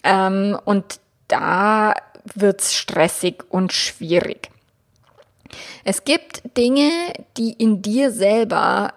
Ähm, 0.05 0.59
und 0.67 1.01
da 1.29 1.95
wird's 2.35 2.75
stressig 2.75 3.45
und 3.49 3.73
schwierig. 3.73 4.51
Es 5.85 6.05
gibt 6.05 6.43
Dinge, 6.57 6.91
die 7.37 7.53
in 7.53 7.83
dir 7.83 8.11
selber 8.11 8.93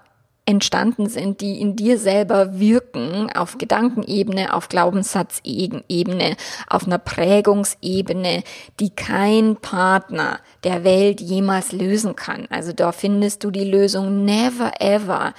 entstanden 0.49 1.07
sind, 1.07 1.41
die 1.41 1.61
in 1.61 1.75
dir 1.75 1.99
selber 1.99 2.59
wirken, 2.59 3.31
auf 3.35 3.59
Gedankenebene, 3.59 4.51
auf 4.55 4.67
Glaubenssatzebene, 4.67 6.35
auf 6.67 6.87
einer 6.87 6.97
Prägungsebene, 6.97 8.41
die 8.79 8.89
kein 8.89 9.57
Partner 9.57 10.39
der 10.63 10.83
Welt 10.83 11.21
jemals 11.21 11.71
lösen 11.71 12.15
kann. 12.15 12.47
Also 12.49 12.73
da 12.73 12.91
findest 12.91 13.43
du 13.43 13.51
die 13.51 13.69
Lösung 13.69 14.25
never 14.25 14.71
ever 14.79 15.35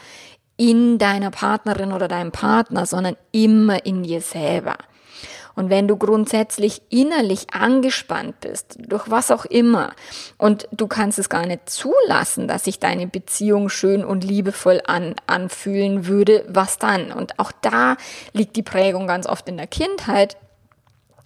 in 0.56 0.98
deiner 0.98 1.32
Partnerin 1.32 1.90
oder 1.92 2.06
deinem 2.06 2.30
Partner, 2.30 2.86
sondern 2.86 3.16
immer 3.32 3.84
in 3.84 4.04
dir 4.04 4.20
selber. 4.20 4.76
Und 5.54 5.70
wenn 5.70 5.88
du 5.88 5.96
grundsätzlich 5.96 6.82
innerlich 6.90 7.52
angespannt 7.52 8.40
bist, 8.40 8.76
durch 8.78 9.10
was 9.10 9.30
auch 9.30 9.44
immer, 9.44 9.92
und 10.38 10.68
du 10.72 10.86
kannst 10.86 11.18
es 11.18 11.28
gar 11.28 11.46
nicht 11.46 11.68
zulassen, 11.68 12.48
dass 12.48 12.64
sich 12.64 12.78
deine 12.78 13.06
Beziehung 13.06 13.68
schön 13.68 14.04
und 14.04 14.24
liebevoll 14.24 14.80
an, 14.86 15.14
anfühlen 15.26 16.06
würde, 16.06 16.44
was 16.48 16.78
dann? 16.78 17.12
Und 17.12 17.38
auch 17.38 17.52
da 17.60 17.96
liegt 18.32 18.56
die 18.56 18.62
Prägung 18.62 19.06
ganz 19.06 19.26
oft 19.26 19.48
in 19.48 19.56
der 19.56 19.66
Kindheit 19.66 20.36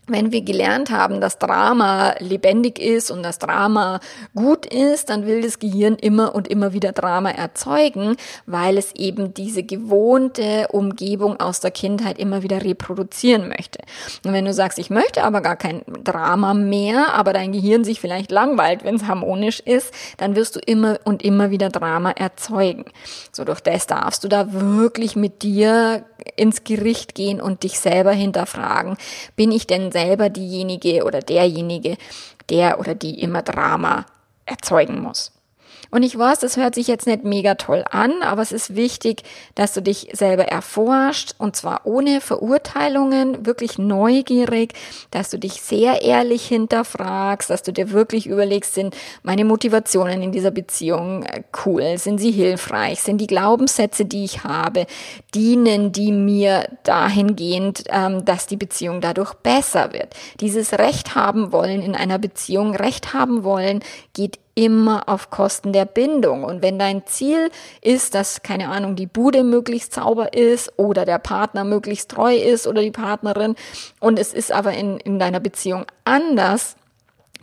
wenn 0.06 0.32
wir 0.32 0.42
gelernt 0.42 0.90
haben, 0.90 1.20
dass 1.20 1.38
Drama 1.38 2.14
lebendig 2.18 2.78
ist 2.78 3.10
und 3.10 3.22
das 3.22 3.38
Drama 3.38 4.00
gut 4.34 4.66
ist, 4.66 5.08
dann 5.10 5.26
will 5.26 5.42
das 5.42 5.58
Gehirn 5.58 5.94
immer 5.94 6.34
und 6.34 6.48
immer 6.48 6.72
wieder 6.72 6.92
Drama 6.92 7.30
erzeugen, 7.30 8.16
weil 8.46 8.76
es 8.76 8.94
eben 8.94 9.32
diese 9.32 9.62
gewohnte 9.62 10.68
Umgebung 10.72 11.40
aus 11.40 11.60
der 11.60 11.70
Kindheit 11.70 12.18
immer 12.18 12.42
wieder 12.42 12.62
reproduzieren 12.62 13.48
möchte. 13.48 13.78
Und 14.24 14.32
wenn 14.32 14.44
du 14.44 14.52
sagst, 14.52 14.78
ich 14.78 14.90
möchte 14.90 15.24
aber 15.24 15.40
gar 15.40 15.56
kein 15.56 15.82
Drama 16.02 16.52
mehr, 16.52 17.14
aber 17.14 17.32
dein 17.32 17.52
Gehirn 17.52 17.84
sich 17.84 18.00
vielleicht 18.00 18.30
langweilt, 18.30 18.84
wenn 18.84 18.96
es 18.96 19.06
harmonisch 19.06 19.60
ist, 19.60 19.92
dann 20.18 20.36
wirst 20.36 20.56
du 20.56 20.60
immer 20.60 20.98
und 21.04 21.22
immer 21.22 21.50
wieder 21.50 21.70
Drama 21.70 22.10
erzeugen. 22.10 22.84
So 23.32 23.44
durch 23.44 23.60
das 23.60 23.86
darfst 23.86 24.22
du 24.24 24.28
da 24.28 24.52
wirklich 24.52 25.16
mit 25.16 25.42
dir 25.42 26.04
ins 26.36 26.64
Gericht 26.64 27.14
gehen 27.14 27.40
und 27.40 27.62
dich 27.62 27.78
selber 27.78 28.12
hinterfragen, 28.12 28.96
bin 29.36 29.52
ich 29.52 29.66
denn 29.66 29.92
selber 29.94 30.28
diejenige 30.28 31.04
oder 31.04 31.20
derjenige, 31.20 31.96
der 32.50 32.80
oder 32.80 32.94
die 32.94 33.20
immer 33.20 33.42
Drama 33.42 34.06
erzeugen 34.44 35.00
muss. 35.00 35.33
Und 35.94 36.02
ich 36.02 36.18
weiß, 36.18 36.40
das 36.40 36.56
hört 36.56 36.74
sich 36.74 36.88
jetzt 36.88 37.06
nicht 37.06 37.22
mega 37.22 37.54
toll 37.54 37.84
an, 37.88 38.20
aber 38.22 38.42
es 38.42 38.50
ist 38.50 38.74
wichtig, 38.74 39.22
dass 39.54 39.74
du 39.74 39.80
dich 39.80 40.08
selber 40.12 40.42
erforscht 40.42 41.36
und 41.38 41.54
zwar 41.54 41.82
ohne 41.84 42.20
Verurteilungen, 42.20 43.46
wirklich 43.46 43.78
neugierig, 43.78 44.72
dass 45.12 45.30
du 45.30 45.38
dich 45.38 45.62
sehr 45.62 46.02
ehrlich 46.02 46.48
hinterfragst, 46.48 47.48
dass 47.48 47.62
du 47.62 47.72
dir 47.72 47.92
wirklich 47.92 48.26
überlegst, 48.26 48.74
sind 48.74 48.96
meine 49.22 49.44
Motivationen 49.44 50.20
in 50.20 50.32
dieser 50.32 50.50
Beziehung 50.50 51.22
äh, 51.22 51.44
cool, 51.64 51.96
sind 51.96 52.18
sie 52.18 52.32
hilfreich, 52.32 53.00
sind 53.00 53.18
die 53.18 53.28
Glaubenssätze, 53.28 54.04
die 54.04 54.24
ich 54.24 54.42
habe, 54.42 54.86
dienen 55.32 55.92
die 55.92 56.10
mir 56.10 56.70
dahingehend, 56.82 57.84
ähm, 57.90 58.24
dass 58.24 58.48
die 58.48 58.56
Beziehung 58.56 59.00
dadurch 59.00 59.34
besser 59.34 59.92
wird. 59.92 60.08
Dieses 60.40 60.72
Recht 60.72 61.14
haben 61.14 61.52
wollen 61.52 61.80
in 61.82 61.94
einer 61.94 62.18
Beziehung, 62.18 62.74
Recht 62.74 63.14
haben 63.14 63.44
wollen, 63.44 63.78
geht 64.12 64.40
immer 64.54 65.08
auf 65.08 65.30
Kosten 65.30 65.72
der 65.72 65.84
Bindung. 65.84 66.44
Und 66.44 66.62
wenn 66.62 66.78
dein 66.78 67.06
Ziel 67.06 67.50
ist, 67.80 68.14
dass, 68.14 68.42
keine 68.42 68.68
Ahnung, 68.68 68.96
die 68.96 69.06
Bude 69.06 69.42
möglichst 69.42 69.94
sauber 69.94 70.32
ist 70.32 70.72
oder 70.78 71.04
der 71.04 71.18
Partner 71.18 71.64
möglichst 71.64 72.10
treu 72.10 72.34
ist 72.36 72.66
oder 72.66 72.82
die 72.82 72.90
Partnerin 72.90 73.56
und 74.00 74.18
es 74.18 74.32
ist 74.32 74.52
aber 74.52 74.72
in, 74.72 74.98
in 74.98 75.18
deiner 75.18 75.40
Beziehung 75.40 75.86
anders, 76.04 76.76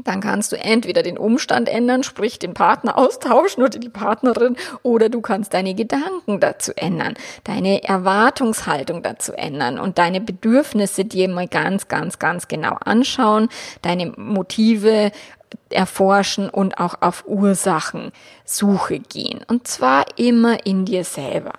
dann 0.04 0.22
kannst 0.22 0.52
du 0.52 0.58
entweder 0.58 1.04
den 1.04 1.18
Umstand 1.18 1.70
ändern, 1.70 2.04
sprich 2.04 2.40
den 2.40 2.54
Partner 2.54 2.98
austauschen 2.98 3.64
oder 3.64 3.78
die 3.78 3.90
Partnerin, 3.90 4.56
oder 4.84 5.10
du 5.10 5.22
kannst 5.22 5.54
deine 5.54 5.76
Gedanken 5.76 6.40
dazu 6.40 6.72
ändern, 6.76 7.16
deine 7.44 7.84
Erwartungshaltung 7.84 9.04
dazu 9.04 9.34
ändern 9.34 9.80
und 9.80 9.98
deine 9.98 10.22
Bedürfnisse 10.22 11.06
dir 11.06 11.28
mal 11.30 11.48
ganz, 11.48 11.88
ganz, 11.88 12.20
ganz 12.20 12.48
genau 12.48 12.78
anschauen, 12.84 13.50
deine 13.82 14.14
Motive 14.16 15.12
erforschen 15.70 16.50
und 16.50 16.78
auch 16.80 17.02
auf 17.02 17.24
Ursachensuche 17.28 19.00
gehen. 19.00 19.42
Und 19.48 19.68
zwar 19.68 20.06
immer 20.18 20.66
in 20.66 20.86
dir 20.86 21.04
selber. 21.04 21.54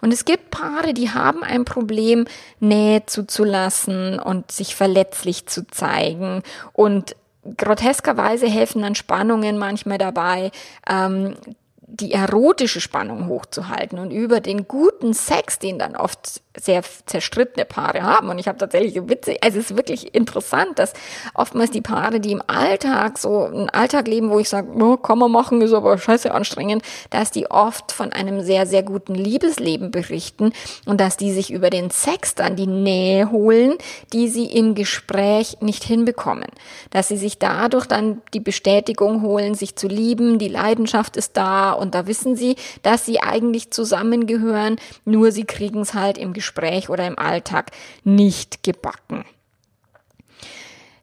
Und 0.00 0.12
es 0.12 0.24
gibt 0.24 0.50
Paare, 0.50 0.94
die 0.94 1.10
haben 1.10 1.42
ein 1.42 1.64
Problem, 1.64 2.26
Nähe 2.60 3.04
zuzulassen 3.06 4.18
und 4.20 4.52
sich 4.52 4.76
verletzlich 4.76 5.46
zu 5.46 5.66
zeigen. 5.66 6.42
Und 6.72 7.16
groteskerweise 7.56 8.46
helfen 8.46 8.82
dann 8.82 8.94
Spannungen 8.94 9.58
manchmal 9.58 9.98
dabei, 9.98 10.50
ähm, 10.88 11.34
die 11.90 12.12
erotische 12.12 12.82
Spannung 12.82 13.28
hochzuhalten 13.28 13.98
und 13.98 14.10
über 14.10 14.40
den 14.40 14.68
guten 14.68 15.14
Sex, 15.14 15.58
den 15.58 15.78
dann 15.78 15.96
oft 15.96 16.42
sehr 16.54 16.82
zerstrittene 17.06 17.64
Paare 17.64 18.02
haben. 18.02 18.28
Und 18.28 18.38
ich 18.38 18.46
habe 18.46 18.58
tatsächlich 18.58 19.08
Witze, 19.08 19.36
also 19.40 19.58
es 19.58 19.70
ist 19.70 19.76
wirklich 19.76 20.14
interessant, 20.14 20.78
dass 20.78 20.92
oftmals 21.34 21.70
die 21.70 21.80
Paare, 21.80 22.20
die 22.20 22.32
im 22.32 22.42
Alltag 22.46 23.16
so 23.16 23.44
einen 23.44 23.70
Alltag 23.70 24.06
leben, 24.06 24.28
wo 24.28 24.38
ich 24.38 24.50
sage, 24.50 24.68
oh, 24.78 24.98
kann 24.98 25.18
man 25.18 25.32
machen, 25.32 25.62
ist 25.62 25.72
aber 25.72 25.96
scheiße 25.96 26.32
anstrengend, 26.32 26.82
dass 27.08 27.30
die 27.30 27.50
oft 27.50 27.92
von 27.92 28.12
einem 28.12 28.42
sehr, 28.42 28.66
sehr 28.66 28.82
guten 28.82 29.14
Liebesleben 29.14 29.90
berichten 29.90 30.52
und 30.84 31.00
dass 31.00 31.16
die 31.16 31.32
sich 31.32 31.50
über 31.50 31.70
den 31.70 31.90
Sex 31.90 32.34
dann 32.34 32.56
die 32.56 32.66
Nähe 32.66 33.30
holen, 33.30 33.76
die 34.12 34.28
sie 34.28 34.46
im 34.46 34.74
Gespräch 34.74 35.56
nicht 35.60 35.84
hinbekommen. 35.84 36.48
Dass 36.90 37.08
sie 37.08 37.16
sich 37.16 37.38
dadurch 37.38 37.86
dann 37.86 38.20
die 38.34 38.40
Bestätigung 38.40 39.22
holen, 39.22 39.54
sich 39.54 39.76
zu 39.76 39.88
lieben, 39.88 40.38
die 40.38 40.48
Leidenschaft 40.48 41.16
ist 41.16 41.36
da 41.36 41.77
und 41.78 41.94
da 41.94 42.06
wissen 42.06 42.36
sie, 42.36 42.56
dass 42.82 43.06
sie 43.06 43.20
eigentlich 43.20 43.70
zusammengehören, 43.70 44.76
nur 45.04 45.32
sie 45.32 45.44
kriegen 45.44 45.80
es 45.80 45.94
halt 45.94 46.18
im 46.18 46.32
Gespräch 46.32 46.88
oder 46.90 47.06
im 47.06 47.18
Alltag 47.18 47.70
nicht 48.04 48.62
gebacken. 48.62 49.24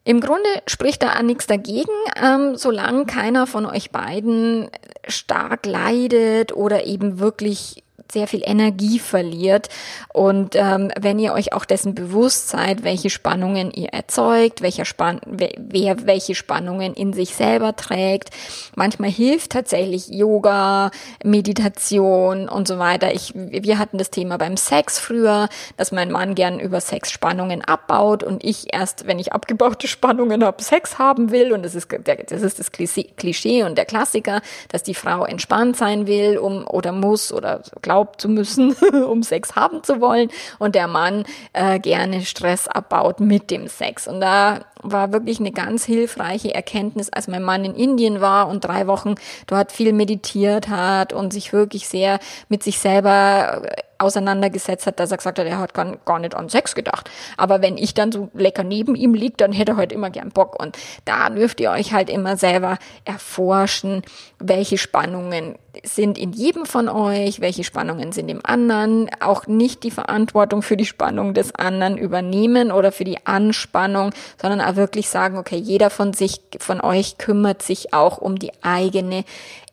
Im 0.03 0.21
Grunde 0.21 0.47
spricht 0.67 1.01
da 1.01 1.21
nichts 1.23 1.47
dagegen, 1.47 1.91
ähm, 2.21 2.55
solange 2.55 3.05
keiner 3.05 3.47
von 3.47 3.65
euch 3.65 3.89
beiden 3.89 4.69
stark 5.07 5.65
leidet 5.65 6.53
oder 6.53 6.85
eben 6.85 7.17
wirklich 7.17 7.83
sehr 8.11 8.27
viel 8.27 8.41
Energie 8.45 8.99
verliert. 8.99 9.69
Und 10.13 10.55
ähm, 10.55 10.91
wenn 10.99 11.19
ihr 11.19 11.33
euch 11.33 11.53
auch 11.53 11.65
dessen 11.65 11.95
bewusst 11.95 12.49
seid, 12.49 12.83
welche 12.83 13.09
Spannungen 13.09 13.71
ihr 13.71 13.89
erzeugt, 13.89 14.61
welcher 14.61 14.85
Spann 14.85 15.19
wer 15.25 16.05
welche 16.05 16.35
Spannungen 16.35 16.93
in 16.93 17.13
sich 17.13 17.35
selber 17.35 17.75
trägt, 17.75 18.29
manchmal 18.75 19.09
hilft 19.09 19.51
tatsächlich 19.51 20.07
Yoga, 20.09 20.91
Meditation 21.23 22.47
und 22.47 22.67
so 22.67 22.79
weiter. 22.79 23.13
Ich, 23.13 23.33
wir 23.35 23.77
hatten 23.79 23.97
das 23.97 24.11
Thema 24.11 24.37
beim 24.37 24.57
Sex 24.57 24.99
früher, 24.99 25.49
dass 25.77 25.91
mein 25.91 26.11
Mann 26.11 26.35
gern 26.35 26.59
über 26.59 26.81
Sex 26.81 27.11
Spannungen 27.11 27.61
abbaut 27.61 28.23
und 28.23 28.43
ich 28.43 28.73
erst, 28.73 29.07
wenn 29.07 29.19
ich 29.19 29.33
abgebaute 29.33 29.87
Spannungen 29.87 30.43
habe, 30.43 30.63
Sex 30.63 30.99
haben 30.99 31.31
will. 31.31 31.51
Und 31.53 31.63
das 31.63 31.75
ist, 31.75 31.87
das 32.03 32.41
ist 32.41 32.59
das 32.59 32.71
Klischee 32.71 33.63
und 33.63 33.77
der 33.77 33.85
Klassiker, 33.85 34.41
dass 34.69 34.83
die 34.83 34.95
Frau 34.95 35.25
entspannt 35.25 35.75
sein 35.75 36.07
will, 36.07 36.37
um 36.37 36.67
oder 36.67 36.91
muss 36.91 37.33
oder 37.33 37.61
glaubt, 37.81 37.94
glaubt 37.95 38.19
zu 38.19 38.27
müssen, 38.27 38.73
um 39.09 39.23
Sex 39.23 39.55
haben 39.55 39.81
zu 39.81 40.01
wollen 40.01 40.29
und 40.59 40.75
der 40.75 40.89
Mann 40.89 41.23
äh, 41.53 41.79
gerne 41.79 42.25
Stress 42.25 42.67
abbaut 42.67 43.21
mit 43.21 43.49
dem 43.51 43.69
Sex. 43.69 44.05
Und 44.05 44.19
da 44.19 44.65
war 44.83 45.13
wirklich 45.13 45.39
eine 45.39 45.53
ganz 45.53 45.85
hilfreiche 45.85 46.53
Erkenntnis, 46.53 47.09
als 47.09 47.29
mein 47.29 47.41
Mann 47.41 47.63
in 47.63 47.73
Indien 47.73 48.19
war 48.19 48.49
und 48.49 48.65
drei 48.65 48.87
Wochen 48.87 49.15
dort 49.47 49.71
viel 49.71 49.93
meditiert 49.93 50.67
hat 50.67 51.13
und 51.13 51.31
sich 51.31 51.53
wirklich 51.53 51.87
sehr 51.87 52.19
mit 52.49 52.63
sich 52.63 52.79
selber 52.79 53.61
auseinandergesetzt 53.97 54.87
hat, 54.87 54.99
dass 54.99 55.11
er 55.11 55.17
gesagt 55.17 55.39
hat, 55.39 55.45
er 55.45 55.59
hat 55.59 55.73
gar, 55.73 55.97
gar 56.05 56.19
nicht 56.19 56.35
an 56.35 56.49
Sex 56.49 56.75
gedacht. 56.75 57.09
Aber 57.37 57.61
wenn 57.61 57.77
ich 57.77 57.93
dann 57.93 58.11
so 58.11 58.29
lecker 58.33 58.63
neben 58.63 58.95
ihm 58.95 59.13
liege, 59.13 59.35
dann 59.37 59.51
hätte 59.51 59.73
er 59.73 59.77
halt 59.77 59.91
immer 59.91 60.09
gern 60.09 60.29
Bock. 60.29 60.59
Und 60.59 60.77
da 61.05 61.29
dürft 61.29 61.59
ihr 61.59 61.71
euch 61.71 61.93
halt 61.93 62.09
immer 62.09 62.37
selber 62.37 62.77
erforschen, 63.05 64.03
welche 64.39 64.77
Spannungen 64.77 65.55
sind 65.83 66.17
in 66.17 66.31
jedem 66.31 66.65
von 66.65 66.87
euch, 66.89 67.41
welche 67.41 67.63
Spannungen 67.63 68.11
sind 68.11 68.29
im 68.29 68.39
anderen, 68.43 69.09
auch 69.19 69.47
nicht 69.47 69.83
die 69.83 69.91
Verantwortung 69.91 70.61
für 70.61 70.77
die 70.77 70.85
Spannung 70.85 71.33
des 71.33 71.53
anderen 71.55 71.97
übernehmen 71.97 72.71
oder 72.71 72.91
für 72.91 73.03
die 73.03 73.25
Anspannung, 73.25 74.11
sondern 74.41 74.61
auch 74.61 74.75
wirklich 74.75 75.09
sagen, 75.09 75.37
okay, 75.37 75.57
jeder 75.57 75.89
von 75.89 76.13
sich, 76.13 76.41
von 76.59 76.81
euch 76.81 77.17
kümmert 77.17 77.61
sich 77.61 77.93
auch 77.93 78.17
um 78.17 78.39
die 78.39 78.51
eigene 78.63 79.25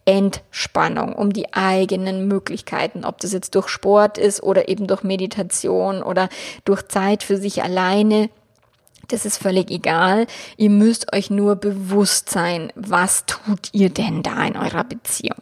Entspannung, 0.05 1.15
um 1.15 1.33
die 1.33 1.53
eigenen 1.53 2.27
Möglichkeiten, 2.27 3.05
ob 3.05 3.21
das 3.21 3.33
jetzt 3.33 3.55
durch 3.55 3.69
Sport 3.69 4.19
ist 4.19 4.43
oder 4.43 4.69
eben 4.69 4.87
durch 4.87 5.03
Meditation 5.03 6.03
oder 6.03 6.29
durch 6.65 6.83
Zeit 6.89 7.23
für 7.23 7.37
sich 7.37 7.63
alleine. 7.63 8.29
Das 9.09 9.27
ist 9.27 9.39
völlig 9.39 9.71
egal. 9.71 10.27
Ihr 10.57 10.71
müsst 10.71 11.13
euch 11.13 11.31
nur 11.31 11.57
bewusst 11.57 12.31
sein, 12.31 12.73
was 12.75 13.27
tut 13.27 13.69
ihr 13.73 13.91
denn 13.91 14.23
da 14.23 14.45
in 14.45 14.57
eurer 14.57 14.85
Beziehung? 14.85 15.37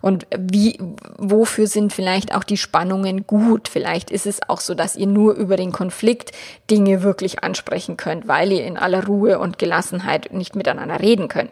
Und 0.00 0.26
wie, 0.36 0.78
wofür 1.18 1.66
sind 1.66 1.92
vielleicht 1.92 2.34
auch 2.34 2.44
die 2.44 2.56
Spannungen 2.56 3.26
gut? 3.26 3.68
Vielleicht 3.68 4.10
ist 4.10 4.26
es 4.26 4.40
auch 4.48 4.60
so, 4.60 4.74
dass 4.74 4.96
ihr 4.96 5.06
nur 5.06 5.34
über 5.34 5.56
den 5.56 5.72
Konflikt 5.72 6.32
Dinge 6.70 7.02
wirklich 7.02 7.42
ansprechen 7.42 7.96
könnt, 7.96 8.28
weil 8.28 8.52
ihr 8.52 8.64
in 8.64 8.76
aller 8.76 9.06
Ruhe 9.06 9.38
und 9.38 9.58
Gelassenheit 9.58 10.32
nicht 10.32 10.54
miteinander 10.54 11.00
reden 11.00 11.28
könnt. 11.28 11.50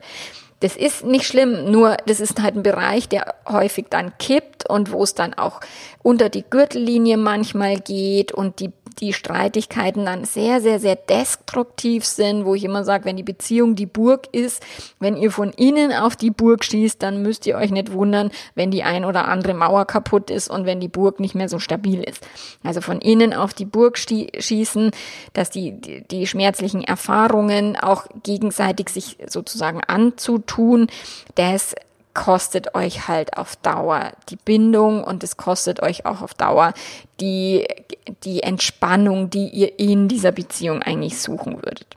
Das 0.61 0.77
ist 0.77 1.05
nicht 1.05 1.25
schlimm, 1.25 1.71
nur 1.71 1.97
das 2.07 2.21
ist 2.21 2.41
halt 2.43 2.55
ein 2.55 2.63
Bereich, 2.63 3.09
der 3.09 3.35
häufig 3.49 3.87
dann 3.89 4.17
kippt 4.19 4.69
und 4.69 4.93
wo 4.93 5.03
es 5.03 5.15
dann 5.15 5.33
auch 5.35 5.61
unter 6.03 6.29
die 6.29 6.45
Gürtellinie 6.49 7.17
manchmal 7.17 7.81
geht 7.81 8.33
und 8.33 8.61
die 8.61 8.71
die 9.01 9.13
Streitigkeiten 9.13 10.05
dann 10.05 10.25
sehr, 10.25 10.61
sehr, 10.61 10.79
sehr 10.79 10.97
destruktiv 10.97 12.05
sind, 12.05 12.45
wo 12.45 12.55
ich 12.55 12.65
immer 12.65 12.85
sage, 12.85 13.05
wenn 13.05 13.17
die 13.17 13.23
Beziehung 13.23 13.75
die 13.75 13.87
Burg 13.87 14.29
ist, 14.33 14.63
wenn 14.99 15.17
ihr 15.17 15.31
von 15.31 15.51
innen 15.51 15.93
auf 15.93 16.17
die 16.17 16.31
Burg 16.31 16.65
schießt, 16.65 17.03
dann 17.03 17.23
müsst 17.23 17.47
ihr 17.47 17.57
euch 17.57 17.71
nicht 17.71 17.93
wundern, 17.93 18.31
wenn 18.55 18.71
die 18.71 18.83
ein 18.83 19.05
oder 19.05 19.29
andere 19.29 19.55
Mauer 19.55 19.87
kaputt 19.87 20.31
ist 20.31 20.49
und 20.49 20.67
wenn 20.67 20.81
die 20.81 20.89
Burg 20.89 21.21
nicht 21.21 21.35
mehr 21.35 21.49
so 21.49 21.59
stabil 21.59 22.03
ist. 22.03 22.27
Also 22.63 22.81
von 22.81 23.01
innen 23.01 23.33
auf 23.33 23.55
die 23.55 23.65
Burg 23.65 23.99
schießen, 23.99 24.91
dass 25.33 25.51
die, 25.51 25.73
die, 25.81 26.03
die 26.03 26.27
schmerzlichen 26.27 26.85
Erfahrungen 26.85 27.77
auch 27.77 28.07
gegenseitig 28.23 28.91
sich 28.91 29.17
sozusagen 29.27 29.81
anzutun, 29.81 30.89
das 31.35 31.75
kostet 32.15 32.75
euch 32.75 33.09
halt 33.09 33.37
auf 33.37 33.57
Dauer 33.57 34.13
die 34.29 34.37
Bindung 34.37 35.05
und 35.05 35.23
es 35.25 35.37
kostet 35.37 35.83
euch 35.83 36.07
auch 36.07 36.23
auf 36.23 36.35
Dauer 36.35 36.75
die, 37.21 37.67
die 38.25 38.43
Entspannung, 38.43 39.31
die 39.31 39.49
ihr 39.49 39.79
in 39.79 40.09
dieser 40.09 40.33
Beziehung 40.33 40.83
eigentlich 40.83 41.21
suchen 41.21 41.57
würdet. 41.57 41.97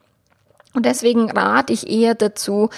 Und 0.73 0.85
deswegen 0.85 1.29
rate 1.31 1.71
ich 1.71 1.89
eher 1.89 2.15
dazu, 2.15 2.69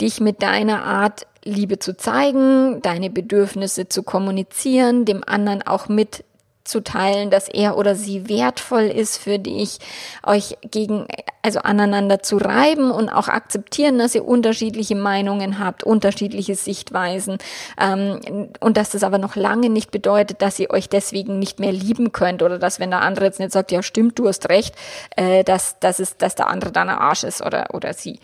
dich 0.00 0.20
mit 0.20 0.42
deiner 0.42 0.84
Art 0.84 1.26
Liebe 1.44 1.78
zu 1.78 1.96
zeigen, 1.96 2.80
deine 2.82 3.10
Bedürfnisse 3.10 3.88
zu 3.88 4.02
kommunizieren, 4.02 5.04
dem 5.04 5.22
anderen 5.26 5.62
auch 5.62 5.88
mit 5.88 6.24
zu 6.64 6.82
teilen, 6.82 7.30
dass 7.30 7.48
er 7.48 7.76
oder 7.76 7.94
sie 7.94 8.28
wertvoll 8.28 8.84
ist 8.84 9.18
für 9.18 9.38
dich, 9.38 9.78
euch 10.24 10.56
gegen, 10.70 11.06
also 11.42 11.60
aneinander 11.60 12.22
zu 12.22 12.36
reiben 12.36 12.90
und 12.90 13.08
auch 13.08 13.28
akzeptieren, 13.28 13.98
dass 13.98 14.14
ihr 14.14 14.24
unterschiedliche 14.24 14.94
Meinungen 14.94 15.58
habt, 15.58 15.82
unterschiedliche 15.82 16.54
Sichtweisen 16.54 17.38
ähm, 17.80 18.50
und 18.60 18.76
dass 18.76 18.90
das 18.90 19.02
aber 19.02 19.18
noch 19.18 19.36
lange 19.36 19.70
nicht 19.70 19.90
bedeutet, 19.90 20.42
dass 20.42 20.58
ihr 20.58 20.70
euch 20.70 20.88
deswegen 20.88 21.38
nicht 21.38 21.58
mehr 21.58 21.72
lieben 21.72 22.12
könnt 22.12 22.42
oder 22.42 22.58
dass 22.58 22.78
wenn 22.78 22.90
der 22.90 23.02
andere 23.02 23.24
jetzt 23.24 23.40
nicht 23.40 23.52
sagt, 23.52 23.72
ja 23.72 23.82
stimmt, 23.82 24.18
du 24.18 24.28
hast 24.28 24.48
recht, 24.48 24.74
äh, 25.16 25.44
dass, 25.44 25.78
dass, 25.80 25.98
es, 25.98 26.16
dass 26.16 26.34
der 26.34 26.46
andere 26.46 26.70
dann 26.70 26.88
ein 26.88 26.98
Arsch 26.98 27.24
ist 27.24 27.44
oder, 27.44 27.68
oder 27.72 27.92
sie. 27.92 28.20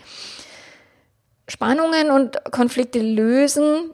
Spannungen 1.47 2.11
und 2.11 2.37
Konflikte 2.51 2.99
lösen 2.99 3.91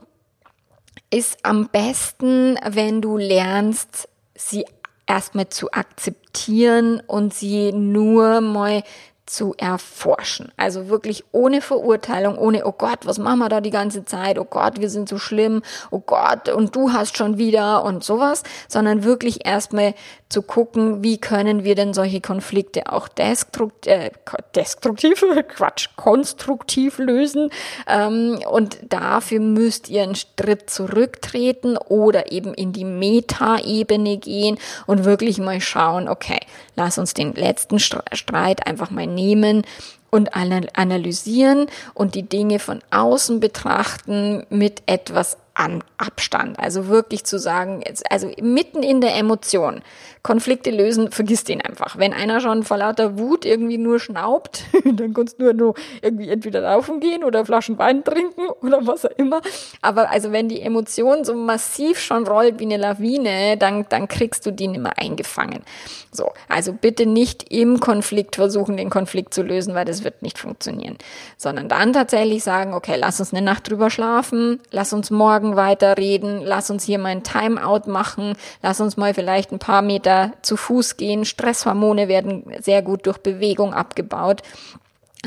ist 1.09 1.39
am 1.43 1.69
besten, 1.69 2.59
wenn 2.65 3.01
du 3.01 3.17
lernst, 3.17 4.09
sie 4.35 4.65
erstmal 5.07 5.49
zu 5.49 5.71
akzeptieren 5.71 6.99
und 6.99 7.33
sie 7.33 7.71
nur 7.71 8.41
mal 8.41 8.83
zu 9.25 9.55
erforschen. 9.57 10.51
Also 10.55 10.87
wirklich 10.87 11.23
ohne 11.31 11.61
Verurteilung, 11.61 12.37
ohne, 12.37 12.65
oh 12.65 12.71
Gott, 12.71 12.99
was 13.05 13.17
machen 13.17 13.39
wir 13.39 13.49
da 13.49 13.59
die 13.59 13.71
ganze 13.71 14.05
Zeit? 14.05 14.37
Oh 14.37 14.45
Gott, 14.45 14.79
wir 14.79 14.89
sind 14.89 15.09
so 15.09 15.17
schlimm. 15.17 15.63
Oh 15.89 15.99
Gott, 15.99 16.49
und 16.49 16.75
du 16.75 16.93
hast 16.93 17.17
schon 17.17 17.37
wieder 17.37 17.83
und 17.83 18.03
sowas, 18.03 18.43
sondern 18.67 19.03
wirklich 19.03 19.45
erstmal 19.45 19.95
zu 20.29 20.41
gucken, 20.41 21.03
wie 21.03 21.17
können 21.17 21.63
wir 21.63 21.75
denn 21.75 21.93
solche 21.93 22.21
Konflikte 22.21 22.91
auch 22.91 23.07
destrukt, 23.07 23.87
äh, 23.87 24.11
destruktiv, 24.55 25.23
Quatsch, 25.55 25.89
konstruktiv 25.95 26.99
lösen. 26.99 27.49
Ähm, 27.87 28.39
und 28.49 28.77
dafür 28.89 29.39
müsst 29.39 29.89
ihr 29.89 30.03
einen 30.03 30.15
Schritt 30.15 30.69
zurücktreten 30.69 31.77
oder 31.77 32.31
eben 32.31 32.53
in 32.53 32.73
die 32.73 32.85
Meta-Ebene 32.85 34.17
gehen 34.17 34.57
und 34.85 35.05
wirklich 35.05 35.39
mal 35.39 35.61
schauen, 35.61 36.07
okay, 36.07 36.39
lass 36.75 36.97
uns 36.97 37.13
den 37.13 37.33
letzten 37.33 37.79
Streit 37.79 38.67
einfach 38.67 38.91
mal 38.91 39.07
nehmen 39.15 39.63
und 40.11 40.35
analysieren 40.35 41.67
und 41.93 42.15
die 42.15 42.23
Dinge 42.23 42.59
von 42.59 42.79
außen 42.91 43.39
betrachten 43.39 44.45
mit 44.49 44.83
etwas 44.85 45.37
an 45.55 45.83
Abstand. 45.97 46.59
Also 46.59 46.87
wirklich 46.87 47.23
zu 47.23 47.39
sagen, 47.39 47.83
also 48.09 48.29
mitten 48.41 48.83
in 48.83 49.01
der 49.01 49.15
Emotion, 49.15 49.81
Konflikte 50.21 50.71
lösen, 50.71 51.11
vergiss 51.11 51.43
den 51.43 51.61
einfach. 51.61 51.97
Wenn 51.97 52.11
einer 52.13 52.41
schon 52.41 52.63
vor 52.63 52.77
lauter 52.77 53.17
Wut 53.17 53.45
irgendwie 53.45 53.77
nur 53.77 53.99
schnaubt, 53.99 54.63
dann 54.83 55.13
kannst 55.13 55.39
du 55.39 55.53
nur 55.53 55.75
irgendwie 56.01 56.29
entweder 56.29 56.61
laufen 56.61 56.99
gehen 56.99 57.23
oder 57.23 57.45
Flaschen 57.45 57.77
Wein 57.77 58.03
trinken 58.03 58.49
oder 58.61 58.85
was 58.85 59.05
auch 59.05 59.17
immer. 59.17 59.41
Aber 59.81 60.09
also 60.09 60.31
wenn 60.31 60.49
die 60.49 60.61
Emotion 60.61 61.23
so 61.23 61.35
massiv 61.35 61.99
schon 61.99 62.27
rollt 62.27 62.59
wie 62.59 62.65
eine 62.65 62.77
Lawine, 62.77 63.55
dann, 63.57 63.85
dann 63.89 64.07
kriegst 64.07 64.45
du 64.45 64.51
die 64.51 64.67
nicht 64.67 64.81
mehr 64.81 64.97
eingefangen. 64.97 65.63
So. 66.11 66.31
Also 66.49 66.73
bitte 66.73 67.05
nicht 67.05 67.51
im 67.51 67.79
Konflikt 67.79 68.35
versuchen, 68.35 68.77
den 68.77 68.89
Konflikt 68.89 69.33
zu 69.33 69.43
lösen, 69.43 69.75
weil 69.75 69.85
das 69.85 70.03
wird 70.03 70.21
nicht 70.21 70.37
funktionieren. 70.37 70.97
Sondern 71.37 71.69
dann 71.69 71.93
tatsächlich 71.93 72.43
sagen, 72.43 72.73
okay, 72.73 72.95
lass 72.97 73.19
uns 73.19 73.33
eine 73.33 73.43
Nacht 73.43 73.69
drüber 73.69 73.89
schlafen, 73.89 74.59
lass 74.71 74.91
uns 74.91 75.11
morgen 75.11 75.44
weiterreden, 75.55 76.41
lass 76.43 76.69
uns 76.69 76.83
hier 76.83 76.97
mal 76.97 77.09
ein 77.09 77.23
Timeout 77.23 77.87
machen, 77.87 78.33
lass 78.61 78.81
uns 78.81 78.97
mal 78.97 79.13
vielleicht 79.13 79.51
ein 79.51 79.59
paar 79.59 79.81
Meter 79.81 80.31
zu 80.41 80.57
Fuß 80.57 80.97
gehen. 80.97 81.25
Stresshormone 81.25 82.07
werden 82.07 82.45
sehr 82.61 82.81
gut 82.81 83.05
durch 83.05 83.19
Bewegung 83.19 83.73
abgebaut 83.73 84.41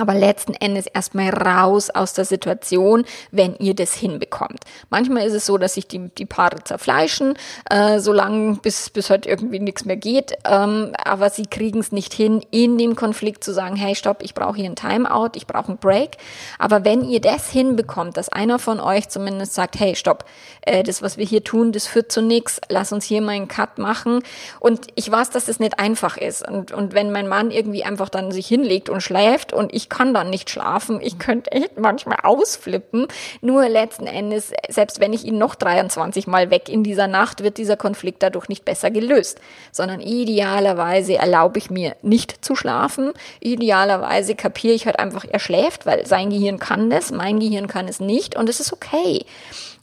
aber 0.00 0.14
letzten 0.14 0.54
Endes 0.54 0.86
erstmal 0.86 1.30
raus 1.30 1.90
aus 1.90 2.12
der 2.12 2.24
Situation, 2.24 3.04
wenn 3.30 3.56
ihr 3.56 3.74
das 3.74 3.94
hinbekommt. 3.94 4.64
Manchmal 4.90 5.26
ist 5.26 5.34
es 5.34 5.46
so, 5.46 5.58
dass 5.58 5.74
sich 5.74 5.88
die, 5.88 6.08
die 6.08 6.26
Paare 6.26 6.62
zerfleischen, 6.64 7.34
äh, 7.70 7.98
solange 7.98 8.56
bis, 8.56 8.90
bis 8.90 9.10
halt 9.10 9.26
irgendwie 9.26 9.60
nichts 9.60 9.84
mehr 9.84 9.96
geht, 9.96 10.32
ähm, 10.44 10.92
aber 11.04 11.30
sie 11.30 11.46
kriegen 11.46 11.80
es 11.80 11.92
nicht 11.92 12.14
hin, 12.14 12.44
in 12.50 12.78
dem 12.78 12.96
Konflikt 12.96 13.44
zu 13.44 13.52
sagen, 13.52 13.76
hey, 13.76 13.94
stopp, 13.94 14.22
ich 14.22 14.34
brauche 14.34 14.56
hier 14.56 14.66
ein 14.66 14.76
Timeout, 14.76 15.30
ich 15.34 15.46
brauche 15.46 15.68
einen 15.68 15.78
Break. 15.78 16.16
Aber 16.58 16.84
wenn 16.84 17.04
ihr 17.04 17.20
das 17.20 17.50
hinbekommt, 17.50 18.16
dass 18.16 18.28
einer 18.28 18.58
von 18.58 18.80
euch 18.80 19.08
zumindest 19.08 19.54
sagt, 19.54 19.78
hey, 19.78 19.94
stopp, 19.96 20.24
äh, 20.62 20.82
das, 20.82 21.02
was 21.02 21.16
wir 21.16 21.24
hier 21.24 21.44
tun, 21.44 21.72
das 21.72 21.86
führt 21.86 22.12
zu 22.12 22.22
nichts, 22.22 22.60
lass 22.68 22.92
uns 22.92 23.04
hier 23.04 23.20
mal 23.20 23.32
einen 23.32 23.48
Cut 23.48 23.78
machen. 23.78 24.22
Und 24.60 24.86
ich 24.94 25.10
weiß, 25.10 25.30
dass 25.30 25.46
das 25.46 25.60
nicht 25.60 25.78
einfach 25.78 26.16
ist. 26.16 26.46
Und, 26.46 26.72
und 26.72 26.94
wenn 26.94 27.12
mein 27.12 27.28
Mann 27.28 27.50
irgendwie 27.50 27.84
einfach 27.84 28.08
dann 28.08 28.30
sich 28.32 28.46
hinlegt 28.46 28.88
und 28.88 29.02
schläft 29.02 29.52
und 29.52 29.74
ich 29.74 29.87
kann 29.88 30.14
dann 30.14 30.30
nicht 30.30 30.50
schlafen. 30.50 31.00
Ich 31.00 31.18
könnte 31.18 31.52
echt 31.52 31.78
manchmal 31.78 32.18
ausflippen. 32.22 33.06
Nur 33.40 33.68
letzten 33.68 34.06
Endes, 34.06 34.52
selbst 34.68 35.00
wenn 35.00 35.12
ich 35.12 35.24
ihn 35.24 35.38
noch 35.38 35.54
23 35.54 36.26
Mal 36.26 36.50
weg 36.50 36.68
in 36.68 36.84
dieser 36.84 37.06
Nacht, 37.06 37.42
wird 37.42 37.58
dieser 37.58 37.76
Konflikt 37.76 38.22
dadurch 38.22 38.48
nicht 38.48 38.64
besser 38.64 38.90
gelöst, 38.90 39.40
sondern 39.72 40.00
idealerweise 40.00 41.16
erlaube 41.16 41.58
ich 41.58 41.70
mir 41.70 41.96
nicht 42.02 42.44
zu 42.44 42.54
schlafen. 42.54 43.12
Idealerweise 43.40 44.34
kapiere 44.34 44.74
ich 44.74 44.86
halt 44.86 44.98
einfach, 44.98 45.24
er 45.28 45.38
schläft, 45.38 45.86
weil 45.86 46.06
sein 46.06 46.30
Gehirn 46.30 46.58
kann 46.58 46.90
das, 46.90 47.10
mein 47.10 47.40
Gehirn 47.40 47.66
kann 47.66 47.88
es 47.88 48.00
nicht 48.00 48.36
und 48.36 48.48
es 48.48 48.60
ist 48.60 48.72
okay 48.72 49.24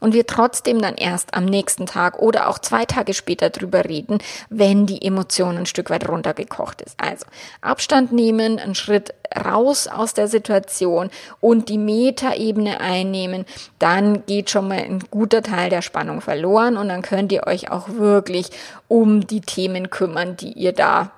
und 0.05 0.13
wir 0.13 0.27
trotzdem 0.27 0.83
dann 0.83 0.93
erst 0.93 1.33
am 1.33 1.45
nächsten 1.45 1.87
Tag 1.87 2.19
oder 2.19 2.47
auch 2.47 2.59
zwei 2.59 2.85
Tage 2.85 3.15
später 3.15 3.49
drüber 3.49 3.85
reden, 3.85 4.19
wenn 4.51 4.85
die 4.85 5.03
Emotion 5.03 5.57
ein 5.57 5.65
Stück 5.65 5.89
weit 5.89 6.07
runtergekocht 6.07 6.83
ist. 6.83 6.93
Also 6.99 7.25
Abstand 7.61 8.11
nehmen, 8.11 8.59
einen 8.59 8.75
Schritt 8.75 9.15
raus 9.35 9.87
aus 9.87 10.13
der 10.13 10.27
Situation 10.27 11.09
und 11.39 11.69
die 11.69 11.79
Metaebene 11.79 12.81
einnehmen, 12.81 13.45
dann 13.79 14.27
geht 14.27 14.51
schon 14.51 14.67
mal 14.67 14.77
ein 14.77 14.99
guter 15.09 15.41
Teil 15.41 15.71
der 15.71 15.81
Spannung 15.81 16.21
verloren 16.21 16.77
und 16.77 16.89
dann 16.89 17.01
könnt 17.01 17.31
ihr 17.31 17.47
euch 17.47 17.71
auch 17.71 17.89
wirklich 17.89 18.51
um 18.87 19.25
die 19.25 19.41
Themen 19.41 19.89
kümmern, 19.89 20.37
die 20.37 20.51
ihr 20.51 20.73
da 20.73 21.09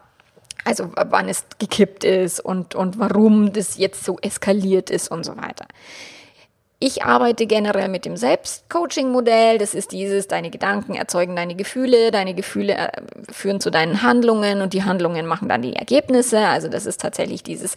also 0.64 0.92
wann 0.96 1.28
es 1.28 1.44
gekippt 1.60 2.06
ist 2.06 2.40
und, 2.40 2.74
und 2.74 3.00
warum 3.00 3.52
das 3.52 3.78
jetzt 3.78 4.06
so 4.06 4.18
eskaliert 4.22 4.90
ist 4.90 5.12
und 5.12 5.26
so 5.26 5.36
weiter. 5.36 5.66
Ich 6.80 7.04
arbeite 7.04 7.48
generell 7.48 7.88
mit 7.88 8.06
dem 8.06 8.18
Selbstcoaching-Modell. 8.18 9.58
Das 9.58 9.74
ist 9.74 9.92
dieses, 9.92 10.28
deine 10.28 10.52
Gedanken 10.52 10.94
erzeugen 10.94 11.36
deine 11.36 11.56
Gefühle, 11.56 12.12
deine 12.12 12.36
Gefühle 12.36 12.74
äh, 12.76 12.92
führen 13.32 13.60
zu 13.60 13.72
deinen 13.72 14.04
Handlungen 14.04 14.62
und 14.62 14.74
die 14.74 14.84
Handlungen 14.84 15.26
machen 15.26 15.50
dann 15.50 15.64
die 15.64 15.76
Ergebnisse. 15.76 16.40
Also 16.40 16.68
das 16.68 16.86
ist 16.86 17.02
tatsächlich 17.02 17.42
dieses, 17.42 17.76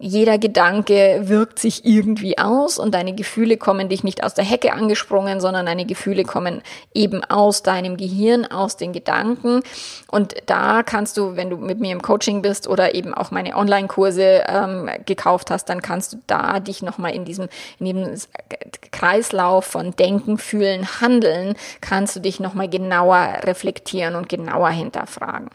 jeder 0.00 0.38
Gedanke 0.38 1.22
wirkt 1.24 1.58
sich 1.58 1.84
irgendwie 1.84 2.38
aus 2.38 2.78
und 2.78 2.92
deine 2.92 3.14
Gefühle 3.14 3.56
kommen 3.56 3.88
dich 3.88 4.02
nicht 4.02 4.24
aus 4.24 4.34
der 4.34 4.44
Hecke 4.44 4.72
angesprungen, 4.72 5.40
sondern 5.40 5.66
deine 5.66 5.86
Gefühle 5.86 6.24
kommen 6.24 6.60
eben 6.92 7.24
aus 7.24 7.62
deinem 7.62 7.96
Gehirn, 7.96 8.44
aus 8.44 8.76
den 8.76 8.92
Gedanken. 8.92 9.62
Und 10.10 10.34
da 10.46 10.82
kannst 10.82 11.16
du, 11.16 11.36
wenn 11.36 11.50
du 11.50 11.56
mit 11.56 11.78
mir 11.78 11.92
im 11.92 12.02
Coaching 12.02 12.42
bist 12.42 12.66
oder 12.68 12.94
eben 12.94 13.14
auch 13.14 13.30
meine 13.30 13.56
Online-Kurse 13.56 14.44
ähm, 14.48 14.90
gekauft 15.06 15.50
hast, 15.50 15.68
dann 15.68 15.80
kannst 15.80 16.12
du 16.12 16.16
da 16.26 16.58
dich 16.58 16.82
nochmal 16.82 17.14
in 17.14 17.24
diesem, 17.24 17.48
in 17.78 17.86
diesem 17.86 18.28
Kreislauf 18.90 19.64
von 19.64 19.92
Denken, 19.92 20.38
Fühlen, 20.38 21.00
Handeln, 21.00 21.54
kannst 21.80 22.16
du 22.16 22.20
dich 22.20 22.40
nochmal 22.40 22.68
genauer 22.68 23.38
reflektieren 23.44 24.16
und 24.16 24.28
genauer 24.28 24.70
hinterfragen. 24.70 25.48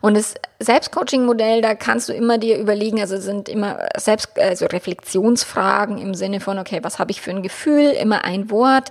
Und 0.00 0.16
das 0.16 0.34
Selbstcoaching-Modell, 0.58 1.60
da 1.60 1.74
kannst 1.74 2.08
du 2.08 2.12
immer 2.12 2.38
dir 2.38 2.58
überlegen, 2.58 3.00
also 3.00 3.18
sind 3.18 3.48
immer 3.48 3.88
Selbst, 3.96 4.38
also 4.38 4.66
Reflexionsfragen 4.66 5.98
im 5.98 6.14
Sinne 6.14 6.40
von, 6.40 6.58
okay, 6.58 6.80
was 6.82 6.98
habe 6.98 7.10
ich 7.10 7.20
für 7.20 7.30
ein 7.30 7.42
Gefühl? 7.42 7.90
Immer 7.90 8.24
ein 8.24 8.50
Wort. 8.50 8.90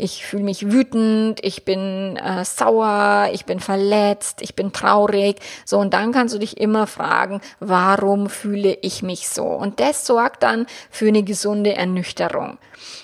Ich 0.00 0.24
fühle 0.24 0.44
mich 0.44 0.70
wütend, 0.70 1.40
ich 1.42 1.64
bin 1.64 2.16
äh, 2.16 2.44
sauer, 2.44 3.30
ich 3.32 3.46
bin 3.46 3.58
verletzt, 3.58 4.42
ich 4.42 4.54
bin 4.54 4.72
traurig. 4.72 5.40
So, 5.64 5.78
und 5.78 5.92
dann 5.92 6.12
kannst 6.12 6.34
du 6.34 6.38
dich 6.38 6.56
immer 6.58 6.86
fragen, 6.86 7.40
warum 7.58 8.30
fühle 8.30 8.78
ich 8.82 9.02
mich 9.02 9.28
so? 9.28 9.44
Und 9.44 9.80
das 9.80 10.06
sorgt 10.06 10.44
dann 10.44 10.66
für 10.88 11.08
eine 11.08 11.24
gesunde 11.24 11.74
Ernüchterung. 11.74 12.58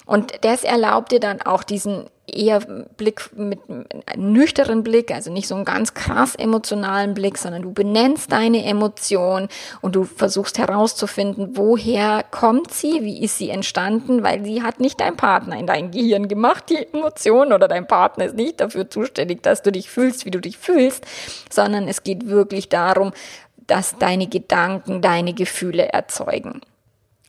Und 0.07 0.45
das 0.45 0.63
erlaubt 0.63 1.11
dir 1.11 1.21
dann 1.21 1.43
auch 1.43 1.65
diesen 1.65 2.07
eher 2.27 2.61
Blick 2.97 3.31
mit 3.37 3.61
einem 3.69 4.33
nüchternen 4.33 4.83
Blick, 4.83 5.11
also 5.11 5.33
nicht 5.33 5.47
so 5.47 5.55
einen 5.55 5.65
ganz 5.65 5.95
krass 5.95 6.35
emotionalen 6.35 7.15
Blick, 7.15 7.39
sondern 7.39 7.63
du 7.63 7.73
benennst 7.73 8.33
deine 8.33 8.65
Emotion 8.65 9.49
und 9.83 9.95
du 9.95 10.05
versuchst 10.05 10.59
herauszufinden, 10.59 11.57
woher 11.57 12.25
kommt 12.31 12.73
sie, 12.73 13.03
wie 13.03 13.23
ist 13.23 13.39
sie 13.39 13.51
entstanden, 13.51 14.23
weil 14.23 14.45
sie 14.45 14.63
hat 14.63 14.81
nicht 14.81 15.01
dein 15.01 15.17
Partner 15.17 15.59
in 15.59 15.67
dein 15.67 15.91
Gehirn 15.91 16.29
gemacht, 16.29 16.65
die 16.71 16.87
Emotion, 16.93 17.53
oder 17.53 17.69
dein 17.69 17.87
Partner 17.87 18.27
ist 18.27 18.37
nicht 18.37 18.61
dafür 18.61 18.89
zuständig, 18.89 19.43
dass 19.43 19.63
du 19.63 19.71
dich 19.71 19.91
fühlst, 19.91 20.25
wie 20.25 20.31
du 20.31 20.41
dich 20.41 20.57
fühlst, 20.57 21.05
sondern 21.51 21.89
es 21.89 22.03
geht 22.05 22.29
wirklich 22.29 22.69
darum, 22.69 23.13
dass 23.67 23.99
deine 23.99 24.27
Gedanken 24.27 25.01
deine 25.01 25.33
Gefühle 25.33 25.89
erzeugen. 25.89 26.61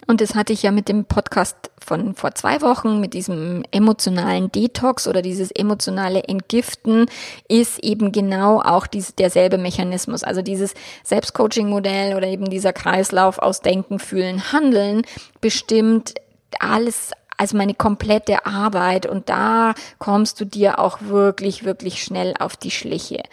Und 0.08 0.22
das 0.22 0.36
hatte 0.36 0.54
ich 0.54 0.64
ja 0.64 0.72
mit 0.72 0.88
dem 0.88 1.06
Podcast 1.06 1.56
von 1.84 2.16
vor 2.16 2.36
zwei 2.36 2.62
Wochen, 2.62 3.00
mit 3.00 3.14
diesem 3.14 3.64
emotionalen 3.72 4.52
Detox 4.52 5.08
oder 5.08 5.22
dieses 5.22 5.52
emotionale 5.52 6.24
Entgiften, 6.24 7.08
ist 7.48 7.80
eben 7.84 8.12
genau 8.12 8.62
auch 8.62 8.88
dies, 8.88 9.16
derselbe 9.16 9.58
Mechanismus. 9.58 10.24
Also 10.24 10.42
dieses 10.42 10.74
Selbstcoaching-Modell 11.04 12.16
oder 12.16 12.28
eben 12.28 12.50
dieser 12.50 12.74
Kreislauf 12.74 13.40
aus 13.40 13.62
Denken, 13.62 14.00
Fühlen, 14.00 14.52
Handeln 14.52 15.04
bestimmt 15.42 16.14
alles 16.60 17.12
also 17.38 17.58
meine 17.58 17.74
komplette 17.74 18.46
Arbeit 18.46 19.06
und 19.06 19.30
da 19.30 19.74
kommst 20.00 20.40
du 20.40 20.46
dir 20.46 20.80
auch 20.80 21.00
wirklich, 21.02 21.66
wirklich 21.66 22.02
schnell 22.02 22.34
auf 22.40 22.56
die 22.56 22.72
Schliche. 22.72 23.24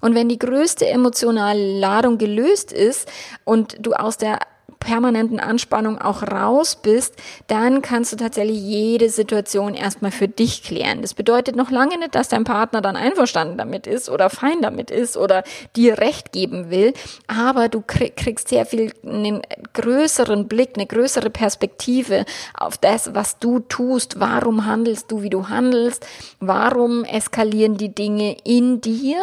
Und 0.00 0.14
wenn 0.14 0.28
die 0.28 0.38
größte 0.38 0.88
emotionale 0.88 1.78
Ladung 1.78 2.18
gelöst 2.18 2.72
ist 2.72 3.08
und 3.44 3.76
du 3.78 3.92
aus 3.92 4.16
der 4.16 4.40
permanenten 4.82 5.40
Anspannung 5.40 5.98
auch 6.00 6.22
raus 6.22 6.76
bist, 6.76 7.14
dann 7.46 7.82
kannst 7.82 8.12
du 8.12 8.16
tatsächlich 8.16 8.60
jede 8.60 9.08
Situation 9.08 9.74
erstmal 9.74 10.10
für 10.10 10.28
dich 10.28 10.62
klären. 10.62 11.02
Das 11.02 11.14
bedeutet 11.14 11.56
noch 11.56 11.70
lange 11.70 11.98
nicht, 11.98 12.14
dass 12.14 12.28
dein 12.28 12.44
Partner 12.44 12.80
dann 12.80 12.96
einverstanden 12.96 13.56
damit 13.56 13.86
ist 13.86 14.08
oder 14.08 14.30
fein 14.30 14.60
damit 14.60 14.90
ist 14.90 15.16
oder 15.16 15.44
dir 15.76 15.98
Recht 15.98 16.32
geben 16.32 16.70
will, 16.70 16.94
aber 17.26 17.68
du 17.68 17.82
kriegst 17.86 18.48
sehr 18.48 18.66
viel 18.66 18.92
einen 19.04 19.42
größeren 19.72 20.48
Blick, 20.48 20.70
eine 20.74 20.86
größere 20.86 21.30
Perspektive 21.30 22.24
auf 22.54 22.76
das, 22.76 23.14
was 23.14 23.38
du 23.38 23.60
tust. 23.60 24.20
Warum 24.20 24.66
handelst 24.66 25.10
du, 25.10 25.22
wie 25.22 25.30
du 25.30 25.48
handelst? 25.48 26.06
Warum 26.40 27.04
eskalieren 27.04 27.76
die 27.76 27.94
Dinge 27.94 28.36
in 28.44 28.80
dir? 28.80 29.18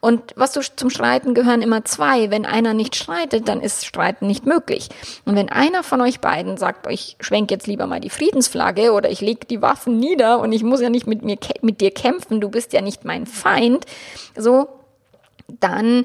Und 0.00 0.32
was 0.36 0.52
du 0.52 0.60
zum 0.60 0.90
Streiten 0.90 1.34
gehören 1.34 1.62
immer 1.62 1.84
zwei. 1.84 2.30
Wenn 2.30 2.46
einer 2.46 2.74
nicht 2.74 2.96
streitet, 2.96 3.48
dann 3.48 3.60
ist 3.60 3.84
Streiten 3.84 4.26
nicht 4.26 4.46
möglich. 4.46 4.88
Und 5.24 5.36
wenn 5.36 5.48
einer 5.48 5.82
von 5.82 6.00
euch 6.00 6.20
beiden 6.20 6.56
sagt, 6.56 6.86
ich 6.90 7.16
schwenke 7.20 7.54
jetzt 7.54 7.66
lieber 7.66 7.86
mal 7.86 8.00
die 8.00 8.10
Friedensflagge 8.10 8.92
oder 8.92 9.10
ich 9.10 9.20
lege 9.20 9.46
die 9.46 9.62
Waffen 9.62 9.98
nieder 9.98 10.40
und 10.40 10.52
ich 10.52 10.62
muss 10.62 10.80
ja 10.80 10.90
nicht 10.90 11.06
mit 11.06 11.22
mir 11.22 11.38
mit 11.62 11.80
dir 11.80 11.90
kämpfen, 11.90 12.40
du 12.40 12.48
bist 12.48 12.72
ja 12.72 12.80
nicht 12.80 13.04
mein 13.04 13.26
Feind, 13.26 13.86
so 14.36 14.68
dann 15.48 16.04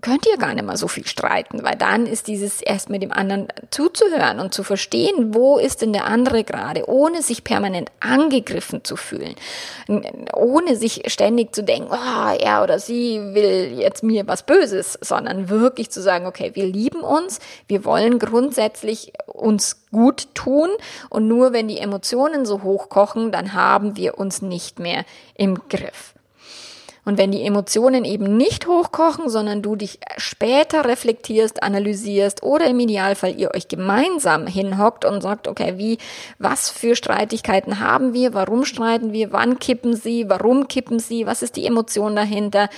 könnt 0.00 0.26
ihr 0.26 0.36
gar 0.36 0.54
nicht 0.54 0.66
mehr 0.66 0.76
so 0.76 0.88
viel 0.88 1.06
streiten, 1.06 1.62
weil 1.62 1.76
dann 1.76 2.06
ist 2.06 2.26
dieses 2.26 2.60
erst 2.60 2.90
mit 2.90 3.02
dem 3.02 3.12
anderen 3.12 3.48
zuzuhören 3.70 4.40
und 4.40 4.54
zu 4.54 4.62
verstehen, 4.62 5.34
wo 5.34 5.58
ist 5.58 5.82
denn 5.82 5.92
der 5.92 6.06
andere 6.06 6.44
gerade, 6.44 6.88
ohne 6.88 7.22
sich 7.22 7.44
permanent 7.44 7.90
angegriffen 8.00 8.84
zu 8.84 8.96
fühlen, 8.96 9.34
ohne 10.34 10.76
sich 10.76 11.02
ständig 11.06 11.54
zu 11.54 11.62
denken, 11.62 11.90
oh, 11.90 12.36
er 12.38 12.62
oder 12.62 12.78
sie 12.78 13.20
will 13.34 13.78
jetzt 13.78 14.02
mir 14.02 14.26
was 14.26 14.44
Böses, 14.44 14.98
sondern 15.00 15.48
wirklich 15.48 15.90
zu 15.90 16.02
sagen, 16.02 16.26
okay, 16.26 16.52
wir 16.54 16.66
lieben 16.66 17.00
uns, 17.00 17.40
wir 17.66 17.84
wollen 17.84 18.18
grundsätzlich 18.18 19.12
uns 19.26 19.86
gut 19.90 20.28
tun 20.34 20.68
und 21.08 21.28
nur 21.28 21.52
wenn 21.52 21.68
die 21.68 21.78
Emotionen 21.78 22.46
so 22.46 22.62
hochkochen, 22.62 23.32
dann 23.32 23.54
haben 23.54 23.96
wir 23.96 24.18
uns 24.18 24.42
nicht 24.42 24.78
mehr 24.78 25.04
im 25.34 25.58
Griff. 25.68 26.14
Und 27.04 27.18
wenn 27.18 27.32
die 27.32 27.42
Emotionen 27.42 28.04
eben 28.04 28.36
nicht 28.36 28.66
hochkochen, 28.66 29.30
sondern 29.30 29.62
du 29.62 29.74
dich 29.74 30.00
später 30.18 30.84
reflektierst, 30.84 31.62
analysierst 31.62 32.42
oder 32.42 32.66
im 32.66 32.78
Idealfall 32.80 33.34
ihr 33.38 33.54
euch 33.54 33.68
gemeinsam 33.68 34.46
hinhockt 34.46 35.04
und 35.04 35.22
sagt, 35.22 35.48
okay, 35.48 35.74
wie, 35.76 35.98
was 36.38 36.70
für 36.70 36.94
Streitigkeiten 36.94 37.80
haben 37.80 38.12
wir, 38.12 38.34
warum 38.34 38.64
streiten 38.64 39.12
wir, 39.12 39.32
wann 39.32 39.58
kippen 39.58 39.96
sie, 39.96 40.28
warum 40.28 40.68
kippen 40.68 40.98
sie, 40.98 41.26
was 41.26 41.42
ist 41.42 41.56
die 41.56 41.66
Emotion 41.66 42.16
dahinter, 42.16 42.68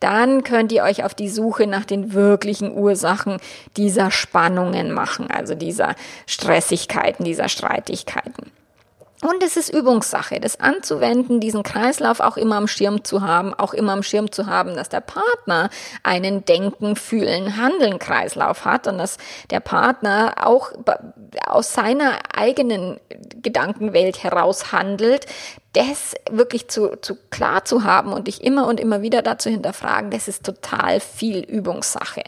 dann 0.00 0.42
könnt 0.42 0.72
ihr 0.72 0.82
euch 0.82 1.04
auf 1.04 1.14
die 1.14 1.28
Suche 1.28 1.66
nach 1.66 1.84
den 1.84 2.12
wirklichen 2.12 2.76
Ursachen 2.76 3.38
dieser 3.76 4.10
Spannungen 4.10 4.92
machen, 4.92 5.30
also 5.30 5.54
dieser 5.54 5.94
Stressigkeiten, 6.26 7.24
dieser 7.24 7.48
Streitigkeiten. 7.48 8.50
Und 9.20 9.42
es 9.42 9.56
ist 9.56 9.70
Übungssache, 9.70 10.38
das 10.38 10.60
anzuwenden, 10.60 11.40
diesen 11.40 11.64
Kreislauf 11.64 12.20
auch 12.20 12.36
immer 12.36 12.56
am 12.56 12.68
Schirm 12.68 13.02
zu 13.02 13.22
haben, 13.22 13.52
auch 13.52 13.74
immer 13.74 13.92
am 13.92 14.04
Schirm 14.04 14.30
zu 14.30 14.46
haben, 14.46 14.76
dass 14.76 14.88
der 14.88 15.00
Partner 15.00 15.70
einen 16.04 16.44
Denken, 16.44 16.94
Fühlen, 16.94 17.56
Handeln 17.56 17.98
Kreislauf 17.98 18.64
hat 18.64 18.86
und 18.86 18.98
dass 18.98 19.18
der 19.50 19.58
Partner 19.58 20.34
auch 20.46 20.70
aus 21.46 21.72
seiner 21.72 22.18
eigenen 22.32 23.00
Gedankenwelt 23.42 24.22
heraus 24.22 24.70
handelt, 24.70 25.26
das 25.78 26.14
wirklich 26.28 26.66
zu, 26.66 26.96
zu 27.00 27.16
klar 27.30 27.64
zu 27.64 27.84
haben 27.84 28.12
und 28.12 28.26
dich 28.26 28.42
immer 28.42 28.66
und 28.66 28.80
immer 28.80 29.00
wieder 29.00 29.22
dazu 29.22 29.48
hinterfragen, 29.48 30.10
das 30.10 30.26
ist 30.26 30.44
total 30.44 30.98
viel 30.98 31.38
Übungssache. 31.38 32.24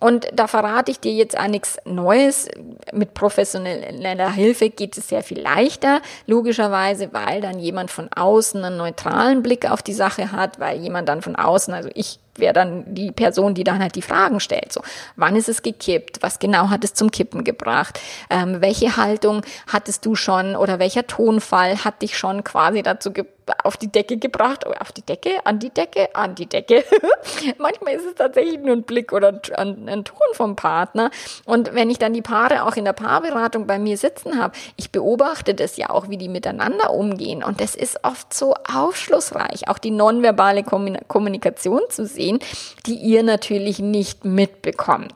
Und 0.00 0.28
da 0.32 0.46
verrate 0.46 0.90
ich 0.90 1.00
dir 1.00 1.12
jetzt 1.12 1.38
auch 1.38 1.46
nichts 1.46 1.76
Neues. 1.84 2.48
Mit 2.94 3.12
professioneller 3.12 4.32
Hilfe 4.32 4.70
geht 4.70 4.96
es 4.96 5.08
sehr 5.08 5.22
viel 5.22 5.40
leichter, 5.40 6.00
logischerweise, 6.26 7.12
weil 7.12 7.42
dann 7.42 7.58
jemand 7.58 7.90
von 7.90 8.08
außen 8.10 8.64
einen 8.64 8.78
neutralen 8.78 9.42
Blick 9.42 9.70
auf 9.70 9.82
die 9.82 9.92
Sache 9.92 10.32
hat, 10.32 10.58
weil 10.58 10.78
jemand 10.78 11.10
dann 11.10 11.20
von 11.20 11.36
außen, 11.36 11.74
also 11.74 11.90
ich 11.92 12.18
wäre 12.38 12.52
dann 12.52 12.94
die 12.94 13.12
Person, 13.12 13.54
die 13.54 13.64
dann 13.64 13.80
halt 13.80 13.94
die 13.94 14.02
Fragen 14.02 14.40
stellt. 14.40 14.72
So, 14.72 14.82
wann 15.16 15.36
ist 15.36 15.48
es 15.48 15.62
gekippt? 15.62 16.22
Was 16.22 16.38
genau 16.38 16.70
hat 16.70 16.84
es 16.84 16.94
zum 16.94 17.10
Kippen 17.10 17.44
gebracht? 17.44 18.00
Ähm, 18.30 18.60
welche 18.60 18.96
Haltung 18.96 19.42
hattest 19.66 20.06
du 20.06 20.14
schon 20.14 20.56
oder 20.56 20.78
welcher 20.78 21.06
Tonfall 21.06 21.84
hat 21.84 22.02
dich 22.02 22.16
schon 22.16 22.44
quasi 22.44 22.82
dazu 22.82 23.12
gebracht? 23.12 23.35
Auf 23.62 23.76
die 23.76 23.90
Decke 23.90 24.16
gebracht, 24.16 24.66
auf 24.66 24.92
die 24.92 25.02
Decke, 25.02 25.44
an 25.44 25.58
die 25.58 25.70
Decke, 25.70 26.14
an 26.14 26.34
die 26.34 26.46
Decke. 26.46 26.84
Manchmal 27.58 27.94
ist 27.94 28.06
es 28.06 28.14
tatsächlich 28.14 28.58
nur 28.60 28.74
ein 28.74 28.82
Blick 28.82 29.12
oder 29.12 29.40
ein, 29.56 29.88
ein 29.88 30.04
Ton 30.04 30.18
vom 30.32 30.56
Partner. 30.56 31.10
Und 31.44 31.74
wenn 31.74 31.90
ich 31.90 31.98
dann 31.98 32.12
die 32.12 32.22
Paare 32.22 32.64
auch 32.64 32.76
in 32.76 32.84
der 32.84 32.92
Paarberatung 32.92 33.66
bei 33.66 33.78
mir 33.78 33.96
sitzen 33.96 34.40
habe, 34.40 34.56
ich 34.76 34.90
beobachte 34.90 35.54
das 35.54 35.76
ja 35.76 35.90
auch, 35.90 36.08
wie 36.08 36.16
die 36.16 36.28
miteinander 36.28 36.92
umgehen. 36.92 37.44
Und 37.44 37.60
das 37.60 37.74
ist 37.74 38.00
oft 38.02 38.34
so 38.34 38.54
aufschlussreich, 38.72 39.68
auch 39.68 39.78
die 39.78 39.90
nonverbale 39.90 40.64
Kommunikation 40.64 41.82
zu 41.88 42.06
sehen, 42.06 42.38
die 42.86 42.96
ihr 42.96 43.22
natürlich 43.22 43.78
nicht 43.78 44.24
mitbekommt. 44.24 45.14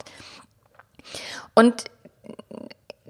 Und 1.55 1.85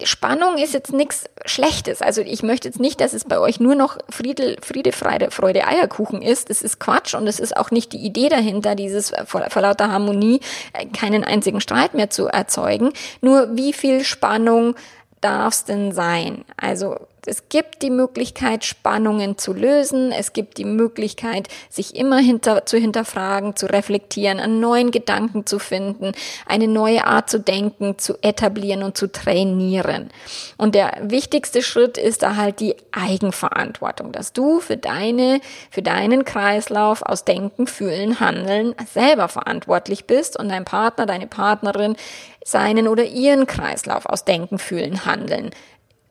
Spannung 0.04 0.58
ist 0.58 0.74
jetzt 0.74 0.92
nichts 0.92 1.24
Schlechtes. 1.44 2.02
Also 2.02 2.22
ich 2.22 2.42
möchte 2.42 2.68
jetzt 2.68 2.80
nicht, 2.80 3.00
dass 3.00 3.12
es 3.12 3.24
bei 3.24 3.38
euch 3.38 3.60
nur 3.60 3.74
noch 3.74 3.98
Friede, 4.08 4.56
Friede 4.62 4.92
Freude, 4.92 5.30
Freude, 5.30 5.66
Eierkuchen 5.66 6.22
ist. 6.22 6.50
Das 6.50 6.62
ist 6.62 6.78
Quatsch 6.78 7.14
und 7.14 7.26
es 7.26 7.40
ist 7.40 7.56
auch 7.56 7.70
nicht 7.70 7.92
die 7.92 8.04
Idee 8.04 8.28
dahinter, 8.28 8.74
dieses 8.74 9.12
vor, 9.26 9.44
vor 9.48 9.62
lauter 9.62 9.90
Harmonie 9.90 10.40
äh, 10.72 10.86
keinen 10.86 11.24
einzigen 11.24 11.60
Streit 11.60 11.94
mehr 11.94 12.10
zu 12.10 12.26
erzeugen. 12.26 12.92
Nur 13.20 13.56
wie 13.56 13.72
viel 13.72 14.04
Spannung 14.04 14.74
darf 15.20 15.54
es 15.54 15.64
denn 15.64 15.92
sein? 15.92 16.44
Also 16.56 16.96
es 17.26 17.48
gibt 17.48 17.82
die 17.82 17.90
Möglichkeit, 17.90 18.64
Spannungen 18.64 19.36
zu 19.36 19.52
lösen. 19.52 20.12
Es 20.12 20.32
gibt 20.32 20.58
die 20.58 20.64
Möglichkeit, 20.64 21.48
sich 21.68 21.94
immer 21.94 22.18
hinter, 22.18 22.66
zu 22.66 22.78
hinterfragen, 22.78 23.56
zu 23.56 23.66
reflektieren, 23.66 24.40
einen 24.40 24.60
neuen 24.60 24.90
Gedanken 24.90 25.46
zu 25.46 25.58
finden, 25.58 26.12
eine 26.46 26.68
neue 26.68 27.06
Art 27.06 27.28
zu 27.28 27.38
denken, 27.38 27.98
zu 27.98 28.14
etablieren 28.22 28.82
und 28.82 28.96
zu 28.96 29.10
trainieren. 29.10 30.10
Und 30.56 30.74
der 30.74 30.96
wichtigste 31.02 31.62
Schritt 31.62 31.98
ist 31.98 32.22
da 32.22 32.36
halt 32.36 32.60
die 32.60 32.76
Eigenverantwortung, 32.92 34.12
dass 34.12 34.32
du 34.32 34.60
für 34.60 34.76
deine, 34.76 35.40
für 35.70 35.82
deinen 35.82 36.24
Kreislauf 36.24 37.02
aus 37.02 37.24
Denken, 37.24 37.66
Fühlen, 37.66 38.20
Handeln 38.20 38.74
selber 38.92 39.28
verantwortlich 39.28 40.06
bist 40.06 40.38
und 40.38 40.48
dein 40.48 40.64
Partner, 40.64 41.06
deine 41.06 41.26
Partnerin 41.26 41.96
seinen 42.44 42.88
oder 42.88 43.04
ihren 43.04 43.46
Kreislauf 43.46 44.06
aus 44.06 44.24
Denken, 44.24 44.58
Fühlen, 44.58 45.04
Handeln 45.04 45.50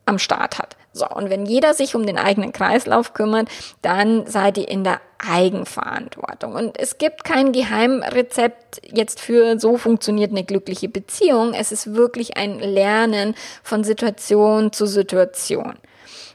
am 0.06 0.20
Start 0.20 0.60
hat. 0.60 0.79
So, 1.00 1.08
und 1.08 1.30
wenn 1.30 1.46
jeder 1.46 1.74
sich 1.74 1.96
um 1.96 2.06
den 2.06 2.18
eigenen 2.18 2.52
Kreislauf 2.52 3.14
kümmert, 3.14 3.48
dann 3.82 4.28
seid 4.28 4.58
ihr 4.58 4.68
in 4.68 4.84
der 4.84 5.00
Eigenverantwortung. 5.18 6.54
Und 6.54 6.78
es 6.78 6.98
gibt 6.98 7.24
kein 7.24 7.54
Geheimrezept 7.54 8.82
jetzt 8.92 9.22
für 9.22 9.58
so 9.60 9.78
funktioniert 9.78 10.32
eine 10.32 10.44
glückliche 10.44 10.90
Beziehung. 10.90 11.54
Es 11.54 11.72
ist 11.72 11.96
wirklich 11.96 12.36
ein 12.36 12.60
Lernen 12.60 13.34
von 13.64 13.86
Situation 13.86 14.74
zu 14.74 14.86
Situation. 14.86 15.76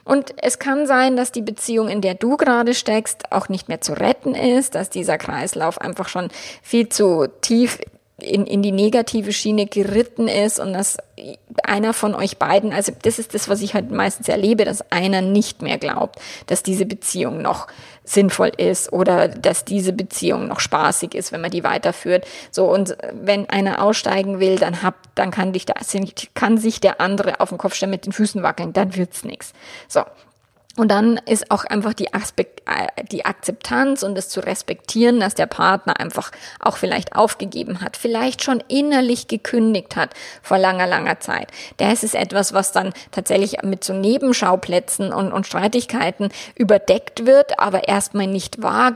Und 0.03 0.33
es 0.37 0.57
kann 0.57 0.87
sein, 0.87 1.15
dass 1.15 1.31
die 1.31 1.41
Beziehung, 1.41 1.87
in 1.89 2.01
der 2.01 2.15
du 2.15 2.37
gerade 2.37 2.73
steckst, 2.73 3.31
auch 3.31 3.49
nicht 3.49 3.69
mehr 3.69 3.81
zu 3.81 3.93
retten 3.93 4.33
ist, 4.33 4.73
dass 4.73 4.89
dieser 4.89 5.17
Kreislauf 5.17 5.79
einfach 5.79 6.07
schon 6.07 6.29
viel 6.61 6.89
zu 6.89 7.27
tief 7.41 7.79
in, 8.17 8.45
in 8.45 8.61
die 8.61 8.71
negative 8.71 9.33
Schiene 9.33 9.65
geritten 9.65 10.29
ist 10.29 10.59
und 10.59 10.71
dass 10.73 10.97
einer 11.63 11.93
von 11.93 12.15
euch 12.15 12.37
beiden, 12.37 12.71
also 12.71 12.93
das 13.01 13.19
ist 13.19 13.33
das, 13.33 13.49
was 13.49 13.61
ich 13.61 13.73
halt 13.73 13.91
meistens 13.91 14.29
erlebe, 14.29 14.63
dass 14.63 14.89
einer 14.91 15.21
nicht 15.21 15.61
mehr 15.61 15.77
glaubt, 15.77 16.19
dass 16.47 16.63
diese 16.63 16.85
Beziehung 16.85 17.41
noch 17.41 17.67
sinnvoll 18.05 18.51
ist 18.55 18.93
oder 18.93 19.27
dass 19.27 19.65
diese 19.65 19.91
Beziehung 19.91 20.47
noch 20.47 20.61
spaßig 20.61 21.13
ist, 21.13 21.31
wenn 21.31 21.41
man 21.41 21.51
die 21.51 21.63
weiterführt. 21.63 22.25
So 22.51 22.71
und 22.71 22.95
wenn 23.11 23.49
einer 23.49 23.81
aussteigen 23.81 24.39
will, 24.39 24.57
dann 24.57 24.81
hab, 24.81 24.95
dann 25.15 25.31
kann 25.31 25.51
dich 25.51 25.65
da, 25.65 25.73
kann 26.35 26.57
sich 26.57 26.79
der 26.79 27.01
andere 27.01 27.41
auf 27.41 27.49
den 27.49 27.57
Kopf 27.57 27.73
stellen 27.73 27.91
mit 27.91 28.05
den 28.05 28.13
Füßen 28.13 28.43
wackeln, 28.43 28.71
dann 28.71 28.95
wird's 28.95 29.25
nix. 29.25 29.51
So 29.89 30.01
und 30.77 30.89
dann 30.89 31.17
ist 31.25 31.51
auch 31.51 31.63
einfach 31.63 31.93
die, 31.93 32.13
Aspekt, 32.13 32.61
äh, 32.67 33.03
die 33.09 33.25
Akzeptanz 33.25 34.03
und 34.03 34.17
es 34.17 34.27
zu 34.27 34.41
respektieren, 34.41 35.21
dass 35.21 35.33
der 35.33 35.45
Partner 35.45 35.99
einfach 35.99 36.31
auch 36.59 36.75
vielleicht 36.75 37.15
aufgegeben 37.15 37.79
hat, 37.79 37.95
vielleicht 37.95 38.43
schon 38.43 38.61
innerlich 38.67 39.27
gekündigt 39.27 39.95
hat 39.95 40.09
vor 40.41 40.57
langer, 40.57 40.85
langer 40.85 41.21
Zeit. 41.21 41.47
Das 41.77 42.03
ist 42.03 42.13
etwas, 42.13 42.53
was 42.53 42.73
dann 42.73 42.91
tatsächlich 43.11 43.63
mit 43.63 43.85
so 43.85 43.93
Nebenschauplätzen 43.93 45.13
und, 45.13 45.31
und 45.31 45.47
Streitigkeiten 45.47 46.29
überdeckt 46.55 47.25
wird, 47.25 47.57
aber 47.57 47.87
erstmal 47.87 48.27
nicht 48.27 48.61
wahr, 48.61 48.93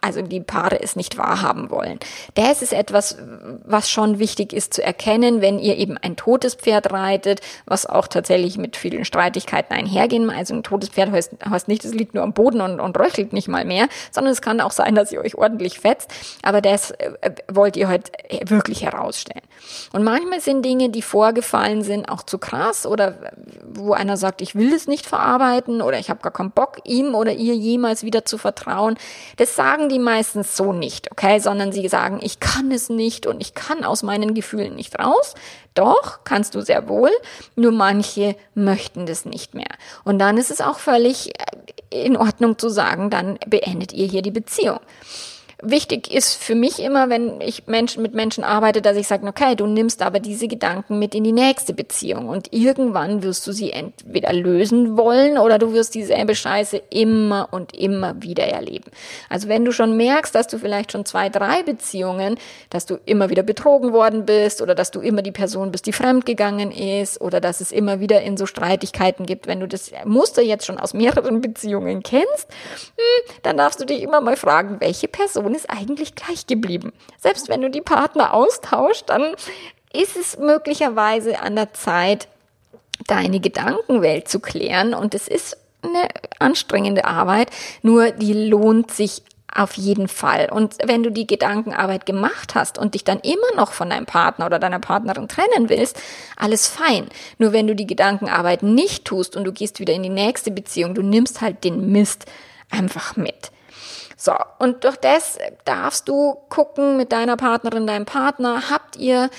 also 0.00 0.22
die 0.22 0.40
Paare 0.40 0.82
es 0.82 0.96
nicht 0.96 1.18
wahrhaben 1.18 1.70
wollen. 1.70 2.00
Das 2.34 2.62
ist 2.62 2.72
etwas, 2.72 3.16
was 3.64 3.88
schon 3.88 4.18
wichtig 4.18 4.52
ist 4.52 4.74
zu 4.74 4.82
erkennen, 4.82 5.40
wenn 5.40 5.60
ihr 5.60 5.76
eben 5.76 5.96
ein 5.98 6.16
totes 6.16 6.56
Pferd 6.56 6.92
reitet, 6.92 7.40
was 7.64 7.86
auch 7.86 8.08
tatsächlich 8.08 8.58
mit 8.58 8.76
vielen 8.76 9.04
Streitigkeiten 9.04 9.72
einhergehen, 9.72 10.28
also 10.28 10.54
ein 10.54 10.64
totes 10.64 10.88
Pferd 10.88 11.11
heißt, 11.12 11.32
heißt 11.48 11.68
nicht, 11.68 11.84
es 11.84 11.94
liegt 11.94 12.14
nur 12.14 12.24
am 12.24 12.32
Boden 12.32 12.60
und, 12.60 12.80
und 12.80 12.98
röchelt 12.98 13.32
nicht 13.32 13.48
mal 13.48 13.64
mehr, 13.64 13.88
sondern 14.10 14.32
es 14.32 14.42
kann 14.42 14.60
auch 14.60 14.72
sein, 14.72 14.94
dass 14.94 15.12
ihr 15.12 15.20
euch 15.20 15.36
ordentlich 15.36 15.78
fetzt. 15.78 16.10
Aber 16.42 16.60
das 16.60 16.92
äh, 16.92 17.12
wollt 17.52 17.76
ihr 17.76 17.88
halt 17.88 18.10
wirklich 18.46 18.82
herausstellen. 18.82 19.42
Und 19.92 20.02
manchmal 20.02 20.40
sind 20.40 20.64
Dinge, 20.64 20.90
die 20.90 21.02
vorgefallen 21.02 21.82
sind, 21.82 22.08
auch 22.08 22.22
zu 22.22 22.38
krass 22.38 22.86
oder 22.86 23.14
wo 23.64 23.92
einer 23.92 24.16
sagt, 24.16 24.40
ich 24.40 24.54
will 24.54 24.72
es 24.72 24.86
nicht 24.86 25.06
verarbeiten 25.06 25.82
oder 25.82 25.98
ich 25.98 26.10
habe 26.10 26.20
gar 26.20 26.32
keinen 26.32 26.50
Bock, 26.50 26.78
ihm 26.84 27.14
oder 27.14 27.32
ihr 27.32 27.54
jemals 27.54 28.02
wieder 28.02 28.24
zu 28.24 28.38
vertrauen. 28.38 28.96
Das 29.36 29.54
sagen 29.56 29.88
die 29.88 29.98
meistens 29.98 30.56
so 30.56 30.72
nicht, 30.72 31.12
okay, 31.12 31.38
sondern 31.38 31.72
sie 31.72 31.86
sagen, 31.88 32.20
ich 32.22 32.40
kann 32.40 32.70
es 32.72 32.88
nicht 32.88 33.26
und 33.26 33.40
ich 33.40 33.54
kann 33.54 33.84
aus 33.84 34.02
meinen 34.02 34.34
Gefühlen 34.34 34.74
nicht 34.74 34.98
raus. 34.98 35.34
Doch, 35.74 36.20
kannst 36.24 36.54
du 36.54 36.60
sehr 36.60 36.88
wohl, 36.88 37.10
nur 37.56 37.72
manche 37.72 38.36
möchten 38.54 39.06
das 39.06 39.24
nicht 39.24 39.54
mehr. 39.54 39.70
Und 40.04 40.18
dann 40.18 40.36
ist 40.36 40.50
es 40.50 40.60
auch 40.60 40.78
völlig 40.78 41.30
äh, 41.90 42.04
in 42.04 42.16
Ordnung 42.16 42.58
zu 42.58 42.68
sagen, 42.68 43.10
dann 43.10 43.38
beendet 43.46 43.92
ihr 43.92 44.06
hier 44.06 44.22
die 44.22 44.30
Beziehung 44.30 44.80
wichtig 45.62 46.12
ist 46.12 46.34
für 46.34 46.54
mich 46.54 46.80
immer, 46.80 47.08
wenn 47.08 47.40
ich 47.40 47.66
Menschen 47.66 48.02
mit 48.02 48.14
Menschen 48.14 48.42
arbeite, 48.42 48.82
dass 48.82 48.96
ich 48.96 49.06
sage, 49.06 49.26
okay, 49.26 49.54
du 49.54 49.66
nimmst 49.66 50.02
aber 50.02 50.18
diese 50.18 50.48
Gedanken 50.48 50.98
mit 50.98 51.14
in 51.14 51.22
die 51.24 51.32
nächste 51.32 51.72
Beziehung 51.72 52.28
und 52.28 52.52
irgendwann 52.52 53.22
wirst 53.22 53.46
du 53.46 53.52
sie 53.52 53.70
entweder 53.70 54.32
lösen 54.32 54.96
wollen 54.96 55.38
oder 55.38 55.58
du 55.58 55.72
wirst 55.72 55.94
dieselbe 55.94 56.34
Scheiße 56.34 56.82
immer 56.90 57.48
und 57.52 57.76
immer 57.76 58.20
wieder 58.20 58.44
erleben. 58.44 58.90
Also 59.28 59.48
wenn 59.48 59.64
du 59.64 59.72
schon 59.72 59.96
merkst, 59.96 60.34
dass 60.34 60.48
du 60.48 60.58
vielleicht 60.58 60.92
schon 60.92 61.04
zwei, 61.04 61.28
drei 61.28 61.62
Beziehungen, 61.62 62.38
dass 62.68 62.84
du 62.86 62.98
immer 63.04 63.30
wieder 63.30 63.44
betrogen 63.44 63.92
worden 63.92 64.26
bist 64.26 64.62
oder 64.62 64.74
dass 64.74 64.90
du 64.90 65.00
immer 65.00 65.22
die 65.22 65.32
Person 65.32 65.70
bist, 65.70 65.86
die 65.86 65.92
fremdgegangen 65.92 66.72
ist 66.72 67.20
oder 67.20 67.40
dass 67.40 67.60
es 67.60 67.70
immer 67.70 68.00
wieder 68.00 68.20
in 68.22 68.36
so 68.36 68.46
Streitigkeiten 68.46 69.26
gibt, 69.26 69.46
wenn 69.46 69.60
du 69.60 69.68
das 69.68 69.92
Muster 70.04 70.42
jetzt 70.42 70.66
schon 70.66 70.78
aus 70.78 70.92
mehreren 70.92 71.40
Beziehungen 71.40 72.02
kennst, 72.02 72.48
hm, 72.96 73.34
dann 73.44 73.56
darfst 73.56 73.80
du 73.80 73.84
dich 73.84 74.02
immer 74.02 74.20
mal 74.20 74.36
fragen, 74.36 74.80
welche 74.80 75.06
Person 75.06 75.51
Person 75.52 75.54
ist 75.54 75.70
eigentlich 75.70 76.14
gleich 76.14 76.46
geblieben. 76.46 76.92
Selbst 77.18 77.48
wenn 77.48 77.62
du 77.62 77.70
die 77.70 77.80
Partner 77.80 78.34
austauscht, 78.34 79.04
dann 79.06 79.34
ist 79.92 80.16
es 80.16 80.38
möglicherweise 80.38 81.40
an 81.40 81.56
der 81.56 81.72
Zeit, 81.74 82.28
deine 83.06 83.40
Gedankenwelt 83.40 84.28
zu 84.28 84.40
klären. 84.40 84.94
Und 84.94 85.14
es 85.14 85.28
ist 85.28 85.56
eine 85.82 86.08
anstrengende 86.38 87.04
Arbeit, 87.04 87.50
nur 87.82 88.12
die 88.12 88.32
lohnt 88.32 88.92
sich 88.92 89.22
auf 89.54 89.74
jeden 89.74 90.08
Fall. 90.08 90.48
Und 90.50 90.76
wenn 90.82 91.02
du 91.02 91.10
die 91.10 91.26
Gedankenarbeit 91.26 92.06
gemacht 92.06 92.54
hast 92.54 92.78
und 92.78 92.94
dich 92.94 93.04
dann 93.04 93.20
immer 93.20 93.54
noch 93.54 93.72
von 93.72 93.90
deinem 93.90 94.06
Partner 94.06 94.46
oder 94.46 94.58
deiner 94.58 94.78
Partnerin 94.78 95.28
trennen 95.28 95.68
willst, 95.68 96.00
alles 96.36 96.68
fein. 96.68 97.08
Nur 97.36 97.52
wenn 97.52 97.66
du 97.66 97.74
die 97.74 97.86
Gedankenarbeit 97.86 98.62
nicht 98.62 99.04
tust 99.04 99.36
und 99.36 99.44
du 99.44 99.52
gehst 99.52 99.78
wieder 99.78 99.92
in 99.92 100.02
die 100.02 100.08
nächste 100.08 100.50
Beziehung, 100.50 100.94
du 100.94 101.02
nimmst 101.02 101.42
halt 101.42 101.64
den 101.64 101.92
Mist 101.92 102.24
einfach 102.70 103.16
mit. 103.16 103.50
So, 104.24 104.34
und 104.60 104.84
durch 104.84 104.94
das 104.98 105.36
darfst 105.64 106.06
du 106.06 106.36
gucken 106.48 106.96
mit 106.96 107.10
deiner 107.10 107.36
Partnerin, 107.36 107.88
deinem 107.88 108.04
Partner, 108.04 108.70
habt 108.70 108.94
ihr 108.94 109.30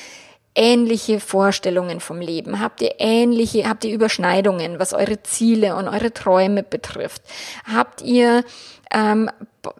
ähnliche 0.55 1.21
Vorstellungen 1.21 2.01
vom 2.01 2.19
Leben? 2.19 2.59
Habt 2.59 2.81
ihr 2.81 2.95
ähnliche, 2.97 3.69
habt 3.69 3.85
ihr 3.85 3.93
Überschneidungen, 3.93 4.79
was 4.79 4.91
eure 4.93 5.23
Ziele 5.23 5.77
und 5.77 5.87
eure 5.87 6.11
Träume 6.11 6.63
betrifft? 6.63 7.21
Habt 7.63 8.01
ihr 8.01 8.43
ähm, 8.91 9.29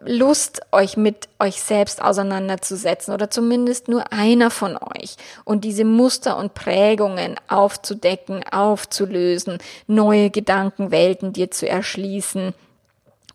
Lust, 0.06 0.62
euch 0.72 0.96
mit 0.96 1.28
euch 1.38 1.62
selbst 1.62 2.02
auseinanderzusetzen 2.02 3.13
oder 3.13 3.30
zumindest 3.30 3.89
nur 3.89 4.13
einer 4.13 4.52
von 4.52 4.78
euch 4.78 5.18
und 5.44 5.66
diese 5.66 5.84
Muster 5.84 6.38
und 6.38 6.54
Prägungen 6.54 7.36
aufzudecken, 7.50 8.46
aufzulösen, 8.50 9.58
neue 9.86 10.30
Gedankenwelten 10.30 11.34
dir 11.34 11.52
zu 11.52 11.68
erschließen? 11.68 12.54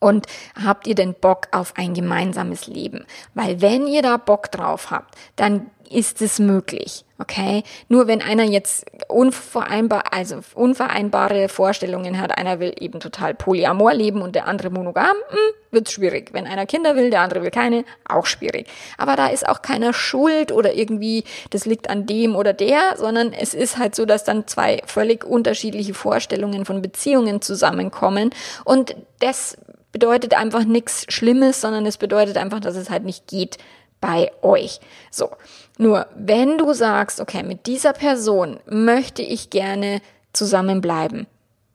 Und 0.00 0.26
habt 0.62 0.86
ihr 0.86 0.94
denn 0.94 1.14
Bock 1.14 1.48
auf 1.50 1.74
ein 1.76 1.94
gemeinsames 1.94 2.66
Leben? 2.66 3.04
Weil 3.34 3.60
wenn 3.60 3.86
ihr 3.86 4.02
da 4.02 4.16
Bock 4.16 4.50
drauf 4.50 4.90
habt, 4.90 5.14
dann 5.36 5.70
ist 5.90 6.20
es 6.22 6.38
möglich, 6.38 7.04
okay? 7.18 7.62
Nur 7.88 8.06
wenn 8.06 8.20
einer 8.20 8.44
jetzt 8.44 8.86
unvereinbar, 9.08 10.12
also 10.12 10.40
unvereinbare 10.54 11.48
Vorstellungen 11.48 12.20
hat, 12.20 12.36
einer 12.36 12.60
will 12.60 12.74
eben 12.78 13.00
total 13.00 13.34
polyamor 13.34 13.94
leben 13.94 14.22
und 14.22 14.34
der 14.34 14.46
andere 14.46 14.70
monogam, 14.70 15.16
hm, 15.28 15.54
wird's 15.70 15.92
schwierig. 15.92 16.30
Wenn 16.32 16.46
einer 16.46 16.66
Kinder 16.66 16.96
will, 16.96 17.10
der 17.10 17.22
andere 17.22 17.42
will 17.42 17.50
keine, 17.50 17.84
auch 18.08 18.26
schwierig. 18.26 18.68
Aber 18.96 19.16
da 19.16 19.28
ist 19.28 19.48
auch 19.48 19.62
keiner 19.62 19.92
schuld 19.92 20.52
oder 20.52 20.74
irgendwie, 20.74 21.24
das 21.50 21.64
liegt 21.64 21.90
an 21.90 22.06
dem 22.06 22.36
oder 22.36 22.52
der, 22.52 22.96
sondern 22.96 23.32
es 23.32 23.54
ist 23.54 23.78
halt 23.78 23.94
so, 23.94 24.04
dass 24.04 24.24
dann 24.24 24.46
zwei 24.46 24.82
völlig 24.86 25.24
unterschiedliche 25.24 25.94
Vorstellungen 25.94 26.64
von 26.64 26.82
Beziehungen 26.82 27.40
zusammenkommen 27.40 28.30
und 28.64 28.94
das 29.20 29.56
bedeutet 29.98 30.34
einfach 30.34 30.64
nichts 30.64 31.04
Schlimmes, 31.08 31.60
sondern 31.60 31.84
es 31.84 31.98
bedeutet 31.98 32.36
einfach, 32.36 32.60
dass 32.60 32.76
es 32.76 32.88
halt 32.88 33.04
nicht 33.04 33.26
geht 33.26 33.58
bei 34.00 34.30
euch. 34.42 34.78
So. 35.10 35.30
Nur, 35.76 36.06
wenn 36.14 36.56
du 36.56 36.72
sagst, 36.72 37.20
okay, 37.20 37.42
mit 37.42 37.66
dieser 37.66 37.92
Person 37.92 38.60
möchte 38.66 39.22
ich 39.22 39.50
gerne 39.50 40.00
zusammenbleiben, 40.32 41.26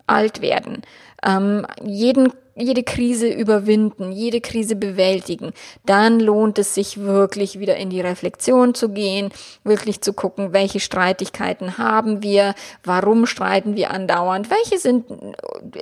alt 0.07 0.41
werden, 0.41 0.83
ähm, 1.25 1.65
jeden 1.83 2.31
jede 2.55 2.83
Krise 2.83 3.27
überwinden, 3.27 4.11
jede 4.11 4.39
Krise 4.39 4.75
bewältigen, 4.75 5.53
dann 5.85 6.19
lohnt 6.19 6.59
es 6.59 6.75
sich 6.75 6.99
wirklich 6.99 7.59
wieder 7.59 7.77
in 7.77 7.89
die 7.89 8.01
Reflexion 8.01 8.75
zu 8.75 8.89
gehen, 8.89 9.31
wirklich 9.63 10.01
zu 10.01 10.13
gucken, 10.13 10.53
welche 10.53 10.79
Streitigkeiten 10.79 11.77
haben 11.77 12.21
wir, 12.21 12.53
warum 12.83 13.25
streiten 13.25 13.75
wir 13.75 13.91
andauernd, 13.91 14.49
welche 14.51 14.77
sind 14.77 15.05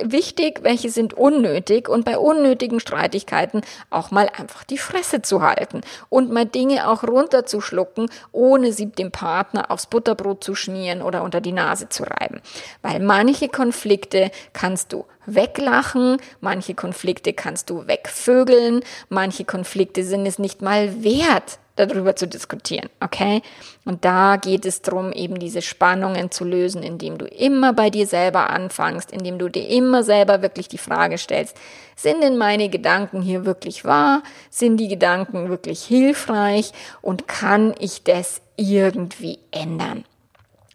wichtig, 0.02 0.60
welche 0.62 0.90
sind 0.90 1.14
unnötig 1.14 1.88
und 1.88 2.04
bei 2.04 2.16
unnötigen 2.16 2.80
Streitigkeiten 2.80 3.60
auch 3.90 4.10
mal 4.10 4.30
einfach 4.34 4.64
die 4.64 4.78
Fresse 4.78 5.20
zu 5.20 5.42
halten 5.42 5.82
und 6.08 6.32
mal 6.32 6.46
Dinge 6.46 6.88
auch 6.88 7.02
runterzuschlucken, 7.04 8.08
ohne 8.32 8.72
sie 8.72 8.86
dem 8.86 9.10
Partner 9.10 9.70
aufs 9.70 9.86
Butterbrot 9.86 10.42
zu 10.42 10.54
schmieren 10.54 11.02
oder 11.02 11.22
unter 11.22 11.40
die 11.40 11.52
Nase 11.52 11.88
zu 11.88 12.04
reiben. 12.04 12.40
Weil 12.80 13.00
manche 13.00 13.48
Konflikte 13.48 14.30
kannst 14.52 14.92
du 14.92 15.04
weglachen, 15.26 16.16
manche 16.40 16.74
Konflikte 16.74 17.32
kannst 17.32 17.70
du 17.70 17.86
wegvögeln, 17.86 18.80
manche 19.08 19.44
Konflikte 19.44 20.04
sind 20.04 20.26
es 20.26 20.38
nicht 20.38 20.62
mal 20.62 21.02
wert, 21.02 21.58
darüber 21.76 22.16
zu 22.16 22.26
diskutieren, 22.26 22.88
okay? 23.00 23.42
Und 23.84 24.04
da 24.04 24.36
geht 24.36 24.66
es 24.66 24.82
darum, 24.82 25.12
eben 25.12 25.38
diese 25.38 25.62
Spannungen 25.62 26.30
zu 26.30 26.44
lösen, 26.44 26.82
indem 26.82 27.18
du 27.18 27.26
immer 27.26 27.72
bei 27.72 27.90
dir 27.90 28.06
selber 28.06 28.50
anfängst, 28.50 29.10
indem 29.10 29.38
du 29.38 29.48
dir 29.48 29.66
immer 29.68 30.02
selber 30.02 30.42
wirklich 30.42 30.68
die 30.68 30.78
Frage 30.78 31.18
stellst, 31.18 31.56
sind 31.96 32.22
denn 32.22 32.36
meine 32.36 32.68
Gedanken 32.68 33.22
hier 33.22 33.44
wirklich 33.44 33.84
wahr? 33.84 34.22
Sind 34.50 34.76
die 34.78 34.88
Gedanken 34.88 35.48
wirklich 35.48 35.82
hilfreich? 35.82 36.72
Und 37.00 37.28
kann 37.28 37.74
ich 37.78 38.02
das 38.04 38.42
irgendwie 38.56 39.38
ändern? 39.50 40.04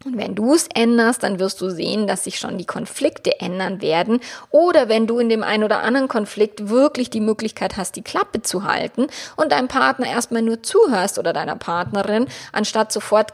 Und 0.04 0.16
wenn 0.16 0.36
du 0.36 0.54
es 0.54 0.68
änderst, 0.72 1.24
dann 1.24 1.40
wirst 1.40 1.60
du 1.60 1.70
sehen, 1.70 2.06
dass 2.06 2.22
sich 2.22 2.38
schon 2.38 2.56
die 2.56 2.64
Konflikte 2.64 3.40
ändern 3.40 3.82
werden. 3.82 4.20
Oder 4.50 4.88
wenn 4.88 5.08
du 5.08 5.18
in 5.18 5.28
dem 5.28 5.42
einen 5.42 5.64
oder 5.64 5.80
anderen 5.80 6.06
Konflikt 6.06 6.68
wirklich 6.68 7.10
die 7.10 7.20
Möglichkeit 7.20 7.76
hast, 7.76 7.96
die 7.96 8.02
Klappe 8.02 8.42
zu 8.42 8.62
halten 8.62 9.08
und 9.34 9.50
deinem 9.50 9.66
Partner 9.66 10.06
erstmal 10.06 10.42
nur 10.42 10.62
zuhörst 10.62 11.18
oder 11.18 11.32
deiner 11.32 11.56
Partnerin, 11.56 12.28
anstatt 12.52 12.92
sofort 12.92 13.32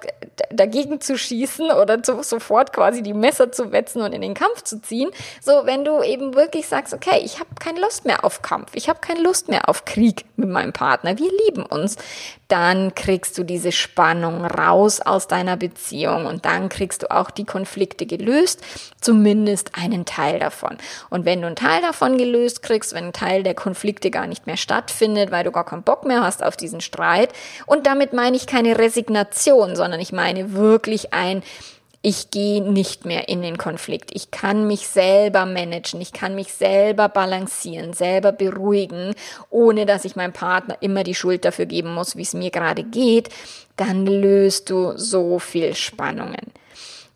dagegen 0.51 1.03
zu 1.03 1.19
schießen 1.19 1.71
oder 1.71 2.03
zu, 2.03 2.23
sofort 2.23 2.73
quasi 2.73 3.03
die 3.03 3.13
Messer 3.13 3.53
zu 3.53 3.71
wetzen 3.71 4.01
und 4.01 4.15
in 4.15 4.23
den 4.23 4.35
Kampf 4.35 4.63
zu 4.65 4.81
ziehen. 4.81 5.11
So, 5.43 5.53
wenn 5.65 5.85
du 5.85 6.03
eben 6.03 6.35
wirklich 6.35 6.67
sagst, 6.67 6.95
okay, 6.95 7.21
ich 7.23 7.41
habe 7.41 7.51
keine 7.61 7.81
Lust 7.81 8.07
mehr 8.07 8.25
auf 8.25 8.41
Kampf, 8.41 8.71
ich 8.73 8.89
habe 8.89 9.01
keine 9.01 9.21
Lust 9.21 9.51
mehr 9.51 9.69
auf 9.69 9.85
Krieg 9.85 10.25
mit 10.37 10.49
meinem 10.49 10.73
Partner, 10.73 11.19
wir 11.19 11.31
lieben 11.47 11.67
uns, 11.67 11.97
dann 12.49 12.95
kriegst 12.95 13.37
du 13.39 13.43
diese 13.43 13.73
Spannung 13.73 14.45
raus 14.45 15.01
aus 15.01 15.29
deiner 15.29 15.57
Beziehung 15.57 16.27
und 16.27 16.45
dann 16.45 16.54
kriegst 16.69 17.03
du 17.03 17.11
auch 17.11 17.31
die 17.31 17.45
Konflikte 17.45 18.07
gelöst, 18.07 18.63
zumindest 19.01 19.73
einen 19.75 20.05
Teil 20.05 20.39
davon. 20.39 20.77
Und 21.11 21.25
wenn 21.25 21.41
du 21.41 21.47
einen 21.47 21.57
Teil 21.57 21.83
davon 21.83 22.19
gelöst 22.19 22.63
kriegst, 22.63 22.95
wenn 22.95 23.07
ein 23.07 23.13
Teil 23.13 23.43
der 23.43 23.55
Konflikte 23.55 24.11
gar 24.11 24.27
nicht 24.27 24.47
mehr 24.47 24.57
stattfindet, 24.57 25.31
weil 25.31 25.45
du 25.45 25.53
gar 25.53 25.65
keinen 25.65 25.83
Bock 25.83 26.05
mehr 26.05 26.23
hast 26.23 26.43
auf 26.43 26.57
diesen 26.57 26.81
Streit, 26.81 27.33
und 27.67 27.87
damit 27.87 28.13
meine 28.13 28.37
ich 28.37 28.47
keine 28.47 28.79
Resignation, 28.79 29.77
sondern 29.77 30.01
ich 30.01 30.13
meine 30.13 30.53
wirklich 30.53 31.13
ein 31.13 31.43
ich 32.05 32.31
gehe 32.31 32.63
nicht 32.63 33.07
mehr 33.07 33.31
in 33.31 33.41
den 33.41 33.57
Konflikt. 33.57 34.11
Ich 34.13 34.31
kann 34.31 34.67
mich 34.67 34.89
selber 34.89 35.47
managen, 35.47 36.03
ich 36.03 36.13
kann 36.13 36.35
mich 36.35 36.53
selber 36.53 37.09
balancieren, 37.09 37.95
selber 37.95 38.31
beruhigen, 38.31 39.15
ohne 39.49 39.87
dass 39.87 40.05
ich 40.05 40.15
meinem 40.15 40.35
Partner 40.35 40.77
immer 40.81 41.03
die 41.03 41.15
Schuld 41.15 41.47
dafür 41.47 41.65
geben 41.65 41.95
muss, 41.95 42.15
wie 42.15 42.23
es 42.23 42.35
mir 42.35 42.51
gerade 42.51 42.85
geht. 42.85 43.31
Dann 43.77 44.05
löst 44.05 44.69
du 44.69 44.93
so 44.99 45.39
viel 45.39 45.75
Spannungen. 45.75 46.53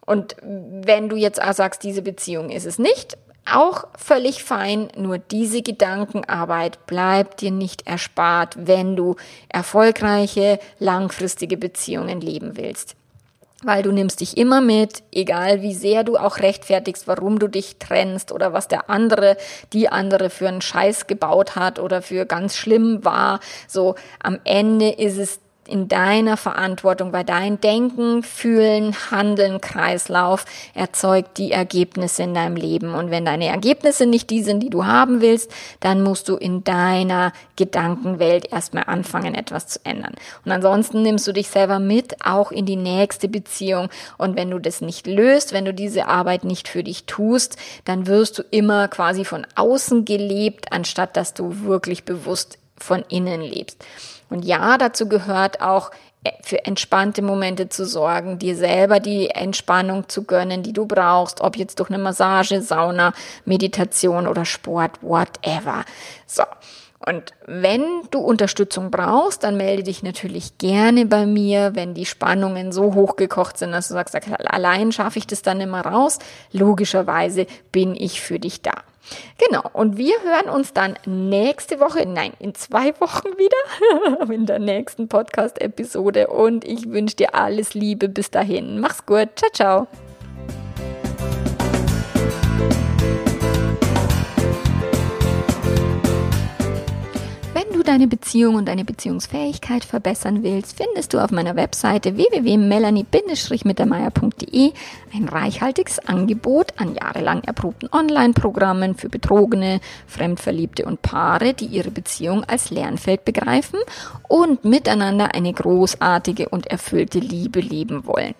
Und 0.07 0.37
wenn 0.41 1.11
du 1.11 1.17
jetzt 1.17 1.43
auch 1.43 1.53
sagst, 1.53 1.83
diese 1.83 2.01
Beziehung 2.01 2.49
ist 2.49 2.65
es 2.65 2.79
nicht, 2.79 3.19
auch 3.45 3.89
völlig 3.95 4.43
fein, 4.43 4.89
nur 4.97 5.19
diese 5.19 5.61
Gedankenarbeit 5.61 6.87
bleibt 6.87 7.43
dir 7.43 7.51
nicht 7.51 7.87
erspart, 7.87 8.55
wenn 8.59 8.97
du 8.97 9.17
erfolgreiche, 9.51 10.59
langfristige 10.79 11.59
Beziehungen 11.59 12.23
leben 12.23 12.57
willst 12.57 12.98
weil 13.65 13.83
du 13.83 13.91
nimmst 13.91 14.21
dich 14.21 14.37
immer 14.37 14.61
mit, 14.61 15.03
egal 15.13 15.63
wie 15.63 15.75
sehr 15.75 16.05
du 16.05 16.17
auch 16.17 16.39
rechtfertigst, 16.39 17.09
warum 17.09 17.39
du 17.39 17.49
dich 17.49 17.79
trennst 17.79 18.31
oder 18.31 18.53
was 18.53 18.69
der 18.69 18.89
andere, 18.89 19.37
die 19.73 19.89
andere 19.89 20.31
für 20.31 20.49
einen 20.49 20.61
Scheiß 20.61 21.07
gebaut 21.07 21.57
hat 21.57 21.79
oder 21.79 22.03
für 22.03 22.25
ganz 22.25 22.57
schlimm 22.57 23.05
war. 23.05 23.41
So, 23.67 23.97
am 24.23 24.39
Ende 24.45 24.91
ist 24.91 25.19
es 25.19 25.41
in 25.69 25.89
deiner 25.89 26.37
Verantwortung, 26.37 27.13
weil 27.13 27.25
dein 27.25 27.61
Denken, 27.61 28.23
Fühlen, 28.23 28.95
Handeln, 29.11 29.61
Kreislauf 29.61 30.45
erzeugt 30.75 31.39
die 31.39 31.53
Ergebnisse 31.53 32.23
in 32.23 32.35
deinem 32.35 32.57
Leben. 32.57 32.95
Und 32.95 33.11
wenn 33.11 33.25
deine 33.25 33.47
Ergebnisse 33.47 34.07
nicht 34.07 34.31
die 34.31 34.43
sind, 34.43 34.61
die 34.61 34.71
du 34.71 34.87
haben 34.87 35.21
willst, 35.21 35.51
dann 35.81 36.03
musst 36.03 36.29
du 36.29 36.37
in 36.37 36.65
deiner 36.65 37.33
Gedankenwelt 37.57 38.51
erstmal 38.51 38.85
anfangen, 38.85 39.35
etwas 39.35 39.67
zu 39.67 39.81
ändern. 39.85 40.15
Und 40.45 40.53
ansonsten 40.53 41.03
nimmst 41.03 41.27
du 41.27 41.33
dich 41.33 41.49
selber 41.49 41.79
mit, 41.79 42.25
auch 42.25 42.51
in 42.51 42.67
die 42.67 42.77
nächste 42.77 43.29
Beziehung. 43.29 43.89
Und 44.17 44.37
wenn 44.37 44.51
du 44.51 44.59
das 44.59 44.81
nicht 44.81 45.07
löst, 45.07 45.53
wenn 45.53 45.65
du 45.65 45.75
diese 45.75 46.07
Arbeit 46.07 46.45
nicht 46.45 46.69
für 46.69 46.83
dich 46.83 47.05
tust, 47.05 47.57
dann 47.85 48.07
wirst 48.07 48.39
du 48.39 48.43
immer 48.51 48.89
quasi 48.89 49.25
von 49.25 49.47
außen 49.55 50.05
gelebt, 50.05 50.73
anstatt 50.73 51.17
dass 51.17 51.35
du 51.35 51.65
wirklich 51.65 52.05
bewusst 52.05 52.59
von 52.79 53.05
innen 53.09 53.41
lebst. 53.41 53.85
Und 54.31 54.45
ja, 54.45 54.79
dazu 54.79 55.09
gehört 55.09 55.61
auch 55.61 55.91
äh, 56.25 56.33
für 56.43 56.65
entspannte 56.65 57.23
Momente 57.23 57.69
zu 57.69 57.85
sorgen, 57.85 58.39
dir 58.39 58.57
selber 58.57 59.01
die 59.01 59.31
Entspannung 59.31 60.09
zu 60.09 60.25
gönnen, 60.25 60.63
die 60.63 60.73
du 60.73 60.87
brauchst, 60.87 61.41
ob 61.41 61.57
jetzt 61.57 61.79
durch 61.81 61.91
eine 61.91 61.99
Massage, 61.99 62.61
Sauna, 62.61 63.13
Meditation 63.45 64.27
oder 64.27 64.45
Sport, 64.45 65.03
whatever. 65.03 65.85
So. 66.27 66.43
Und 67.07 67.33
wenn 67.47 67.85
du 68.11 68.19
Unterstützung 68.19 68.91
brauchst, 68.91 69.45
dann 69.45 69.57
melde 69.57 69.85
dich 69.85 70.03
natürlich 70.03 70.59
gerne 70.59 71.07
bei 71.07 71.27
mir, 71.27 71.75
wenn 71.75 71.95
die 71.95 72.05
Spannungen 72.05 72.73
so 72.73 72.95
hochgekocht 72.95 73.57
sind, 73.57 73.71
dass 73.71 73.89
du 73.89 73.95
sagst, 73.95 74.17
allein 74.45 74.91
schaffe 74.91 75.21
ich 75.21 75.27
das 75.27 75.43
dann 75.43 75.61
immer 75.61 75.83
raus. 75.83 76.19
Logischerweise 76.51 77.47
bin 77.71 77.95
ich 77.95 78.21
für 78.21 78.41
dich 78.41 78.63
da. 78.63 78.73
Genau, 79.39 79.63
und 79.73 79.97
wir 79.97 80.15
hören 80.23 80.49
uns 80.49 80.73
dann 80.73 80.99
nächste 81.07 81.81
Woche, 81.81 82.07
nein, 82.07 82.33
in 82.39 82.55
zwei 82.55 82.93
Wochen 83.01 83.29
wieder, 83.39 84.33
in 84.33 84.47
der 84.47 84.59
nächsten 84.59 85.09
Podcast-Episode. 85.09 86.29
Und 86.29 86.65
ich 86.65 86.91
wünsche 86.91 87.17
dir 87.17 87.35
alles 87.35 87.75
Liebe 87.75 88.09
bis 88.09 88.31
dahin. 88.31 88.81
Mach's 88.81 89.07
gut. 89.07 89.29
Ciao, 89.37 89.51
ciao. 89.53 90.08
Deine 97.89 98.07
Beziehung 98.07 98.55
und 98.57 98.69
deine 98.69 98.85
Beziehungsfähigkeit 98.85 99.83
verbessern 99.83 100.43
willst, 100.43 100.77
findest 100.77 101.15
du 101.15 101.19
auf 101.19 101.31
meiner 101.31 101.57
Webseite 101.57 102.19
www.melanie-mittermeier.de 102.19 104.73
ein 105.15 105.27
reichhaltiges 105.27 105.99
Angebot 106.01 106.75
an 106.77 106.95
jahrelang 106.95 107.43
erprobten 107.45 107.89
Online-Programmen 107.91 108.95
für 108.95 109.09
Betrogene, 109.09 109.81
Fremdverliebte 110.07 110.85
und 110.85 111.01
Paare, 111.01 111.55
die 111.55 111.65
ihre 111.65 111.91
Beziehung 111.91 112.45
als 112.45 112.71
Lernfeld 112.71 113.25
begreifen 113.25 113.79
und 114.29 114.67
miteinander 114.67 115.35
eine 115.35 115.55
großartige 115.55 116.51
und 116.51 116.67
erfüllte 116.67 117.21
Liebe 117.21 117.61
leben 117.61 118.07
wollen. 118.07 118.35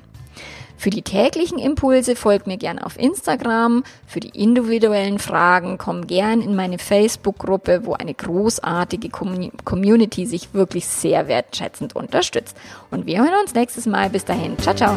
Für 0.79 0.91
die 0.91 1.03
täglichen 1.03 1.59
Impulse 1.59 2.15
folgt 2.15 2.47
mir 2.47 2.57
gern 2.57 2.79
auf 2.79 2.97
Instagram. 2.99 3.83
Für 4.07 4.21
die 4.21 4.41
individuellen 4.41 5.19
Fragen 5.19 5.77
komm 5.77 6.07
gern 6.07 6.41
in 6.41 6.55
meine 6.55 6.79
Facebook-Gruppe, 6.79 7.81
wo 7.85 7.95
eine 7.95 8.15
großartige 8.15 9.11
Community 9.11 10.25
sich 10.25 10.55
wirklich 10.55 10.87
sehr 10.87 11.27
wertschätzend 11.27 11.97
unterstützt. 11.97 12.57
Und 12.93 13.07
wir 13.07 13.19
hören 13.19 13.35
uns 13.43 13.55
nächstes 13.55 13.87
Mal. 13.87 14.09
Bis 14.09 14.25
dahin. 14.25 14.57
Ciao, 14.59 14.75
ciao. 14.75 14.97